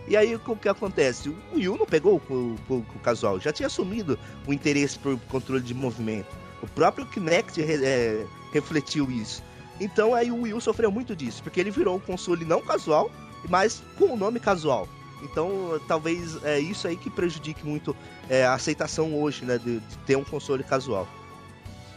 [0.08, 1.30] E aí o que acontece?
[1.30, 5.20] O Wii U não pegou o, o, o casual, já tinha assumido o interesse por
[5.28, 6.34] controle de movimento.
[6.62, 9.44] O próprio Kinect é, refletiu isso.
[9.80, 13.12] Então aí o Wii U sofreu muito disso, porque ele virou um console não casual,
[13.50, 14.88] mas com o nome casual.
[15.22, 17.96] Então, talvez é isso aí que prejudique muito
[18.30, 21.08] é, a aceitação hoje, né, de, de, ter um console casual.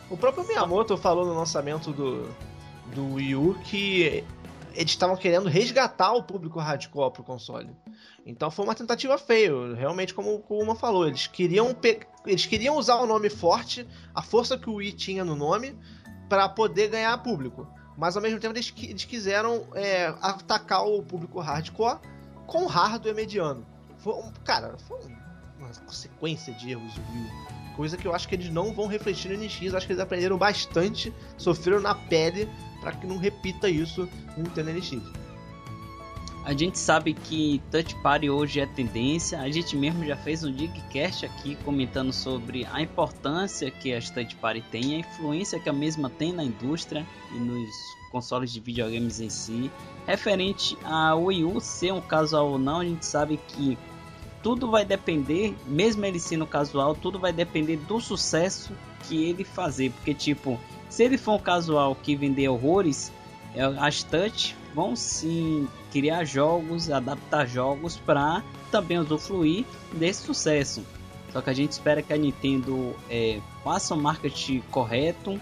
[0.08, 2.28] O próprio Miyamoto falou no lançamento do,
[2.94, 4.24] do Wii U que
[4.74, 7.70] eles estavam querendo resgatar o público hardcore pro console.
[8.24, 11.74] Então foi uma tentativa feia, realmente como, como uma falou, eles queriam
[12.26, 15.76] eles queriam usar o nome forte, a força que o Wii tinha no nome
[16.28, 17.66] para poder ganhar público.
[17.96, 21.98] Mas ao mesmo tempo eles, eles quiseram é, atacar o público hardcore
[22.50, 23.64] com hardware mediano.
[23.98, 24.98] Foi um, cara, foi
[25.58, 29.42] uma sequência de erros Wii Coisa que eu acho que eles não vão refletir no
[29.42, 29.72] NX.
[29.72, 32.48] Acho que eles aprenderam bastante, sofreram na pele
[32.80, 35.00] para que não repita isso no Nintendo NX.
[36.44, 39.40] A gente sabe que Touch Party hoje é tendência.
[39.40, 44.34] A gente mesmo já fez um Digcast aqui comentando sobre a importância que as Touch
[44.36, 49.20] Party têm, a influência que a mesma tem na indústria e nos consoles de videogames
[49.20, 49.70] em si.
[50.06, 53.78] Referente a Wii U ser um casual ou não, a gente sabe que
[54.42, 58.72] tudo vai depender, mesmo ele sendo casual, tudo vai depender do sucesso
[59.06, 59.90] que ele fazer.
[59.92, 60.58] Porque, tipo,
[60.88, 63.12] se ele for um casual que vender horrores,
[63.54, 70.82] é, as touch vão sim criar jogos, adaptar jogos para também usufruir desse sucesso.
[71.32, 75.40] Só que a gente espera que a Nintendo é, faça o marketing correto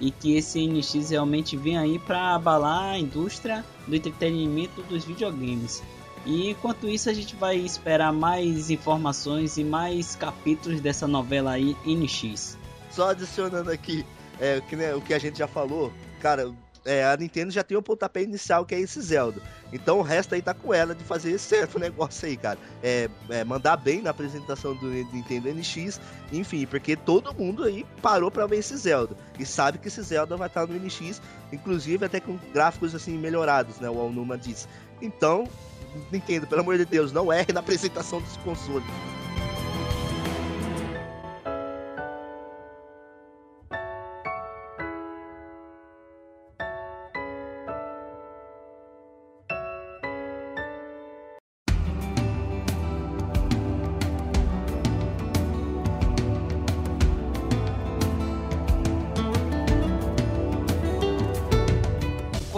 [0.00, 5.82] e que esse NX realmente venha aí para abalar a indústria do entretenimento dos videogames.
[6.24, 11.76] E enquanto isso a gente vai esperar mais informações e mais capítulos dessa novela aí
[11.86, 12.58] NX.
[12.90, 14.04] Só adicionando aqui
[14.40, 16.52] é, que, né, o que a gente já falou, cara,
[16.84, 19.40] é, a Nintendo já tem o pontapé inicial que é esse Zelda.
[19.72, 22.58] Então o resto aí tá com ela de fazer certo negócio aí, cara.
[22.82, 26.00] É, é, mandar bem na apresentação do Nintendo NX,
[26.32, 29.16] enfim, porque todo mundo aí parou para ver esse Zelda.
[29.38, 31.20] E sabe que esse Zelda vai estar no NX,
[31.52, 33.88] inclusive até com gráficos assim melhorados, né?
[33.88, 34.66] O Alnuma disse.
[35.00, 35.48] Então,
[36.10, 38.84] Nintendo, pelo amor de Deus, não erre na apresentação desse console.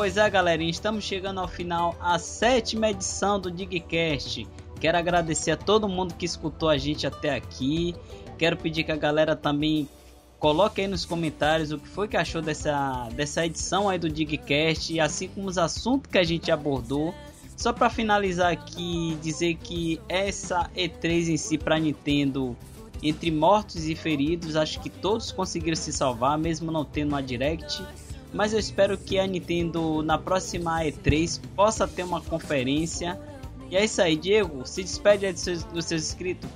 [0.00, 4.48] Pois é, galerinha, estamos chegando ao final, a sétima edição do Digcast.
[4.80, 7.94] Quero agradecer a todo mundo que escutou a gente até aqui.
[8.38, 9.86] Quero pedir que a galera também
[10.38, 14.98] coloque aí nos comentários o que foi que achou dessa, dessa edição aí do Digcast,
[14.98, 17.14] assim como os assuntos que a gente abordou.
[17.54, 22.56] Só para finalizar aqui, dizer que essa E3 em si para Nintendo,
[23.02, 27.84] entre mortos e feridos, acho que todos conseguiram se salvar, mesmo não tendo uma Direct.
[28.32, 33.18] Mas eu espero que a Nintendo na próxima E3 possa ter uma conferência.
[33.68, 34.66] E é isso aí, Diego.
[34.66, 36.48] Se despede aí dos seus, dos seus inscritos.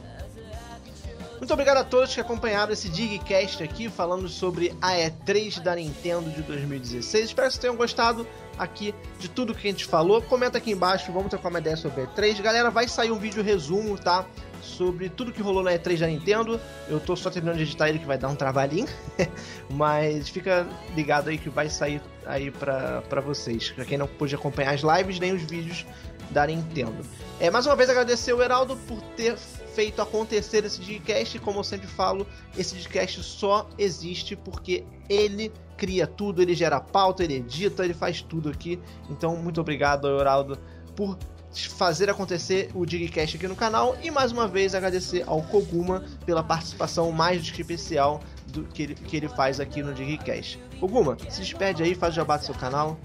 [1.38, 6.30] Muito obrigado a todos que acompanharam esse Digcast aqui, falando sobre a E3 da Nintendo
[6.30, 7.26] de 2016.
[7.26, 10.22] Espero que vocês tenham gostado aqui de tudo que a gente falou.
[10.22, 12.40] Comenta aqui embaixo, vamos trocar uma ideia sobre a E3.
[12.40, 14.24] Galera, vai sair um vídeo resumo, tá?
[14.64, 16.58] Sobre tudo que rolou na E3 da Nintendo.
[16.88, 18.88] Eu tô só terminando de editar ele, que vai dar um trabalhinho.
[19.70, 23.70] Mas fica ligado aí que vai sair aí pra vocês.
[23.70, 25.86] Pra quem não pôde acompanhar as lives nem os vídeos
[26.30, 27.04] da Nintendo.
[27.38, 31.38] É, mais uma vez agradecer o Heraldo por ter feito acontecer esse Digcast.
[31.40, 37.24] Como eu sempre falo, esse Digcast só existe porque ele cria tudo, ele gera pauta,
[37.24, 38.80] ele edita, ele faz tudo aqui.
[39.10, 40.58] Então, muito obrigado, Heraldo,
[40.94, 41.18] por
[41.54, 43.96] fazer acontecer o Digcast aqui no canal.
[44.02, 48.82] E mais uma vez agradecer ao Koguma pela participação mais do que especial do que
[48.82, 50.58] ele, que ele faz aqui no Digcast.
[50.80, 52.98] Koguma, se despede aí, faz o jabá do seu canal.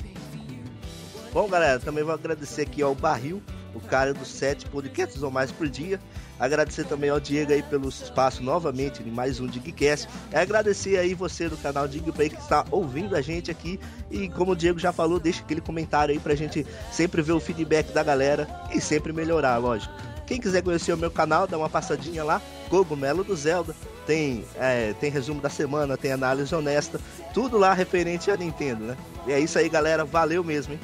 [1.31, 3.41] Bom, galera, também vou agradecer aqui ao Barril,
[3.75, 5.99] o cara dos sete podcasts ou mais por dia.
[6.39, 10.07] Agradecer também ao Diego aí pelo espaço novamente em mais um Digcast.
[10.31, 13.77] É agradecer aí você do canal Digplay que está ouvindo a gente aqui.
[14.09, 17.39] E como o Diego já falou, deixa aquele comentário aí pra gente sempre ver o
[17.39, 19.93] feedback da galera e sempre melhorar, lógico.
[20.25, 23.75] Quem quiser conhecer o meu canal, dá uma passadinha lá, Cogumelo do Zelda.
[24.05, 26.99] Tem, é, tem resumo da semana, tem análise honesta,
[27.33, 28.97] tudo lá referente a Nintendo, né?
[29.27, 30.05] E é isso aí, galera.
[30.05, 30.79] Valeu mesmo, hein?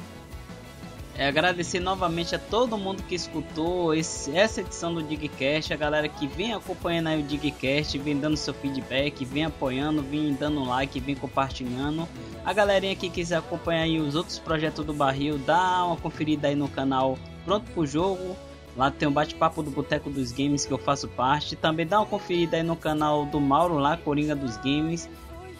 [1.18, 6.10] É, agradecer novamente a todo mundo que escutou esse, essa edição do Digcast, a galera
[6.10, 11.00] que vem acompanhando aí o Digcast, vem dando seu feedback, vem apoiando, vem dando like,
[11.00, 12.06] vem compartilhando.
[12.44, 16.54] A galerinha que quiser acompanhar aí os outros projetos do Barril, dá uma conferida aí
[16.54, 18.36] no canal Pronto pro Jogo.
[18.76, 21.56] Lá tem o um bate-papo do Boteco dos Games que eu faço parte.
[21.56, 25.08] Também dá uma conferida aí no canal do Mauro lá, Coringa dos Games.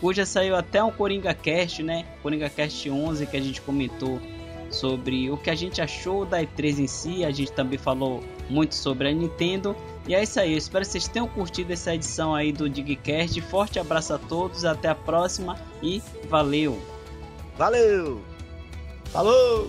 [0.02, 2.04] Hoje saiu até um Coringa Cast, né?
[2.22, 4.20] Coringa Cast 11 que a gente comentou
[4.70, 7.24] sobre o que a gente achou da E3 em si.
[7.24, 9.74] A gente também falou muito sobre a Nintendo.
[10.06, 13.40] E é isso aí, eu espero que vocês tenham curtido essa edição aí do Digcast.
[13.42, 16.80] Forte abraço a todos, até a próxima e valeu!
[17.58, 18.20] Valeu!
[19.06, 19.68] Falou!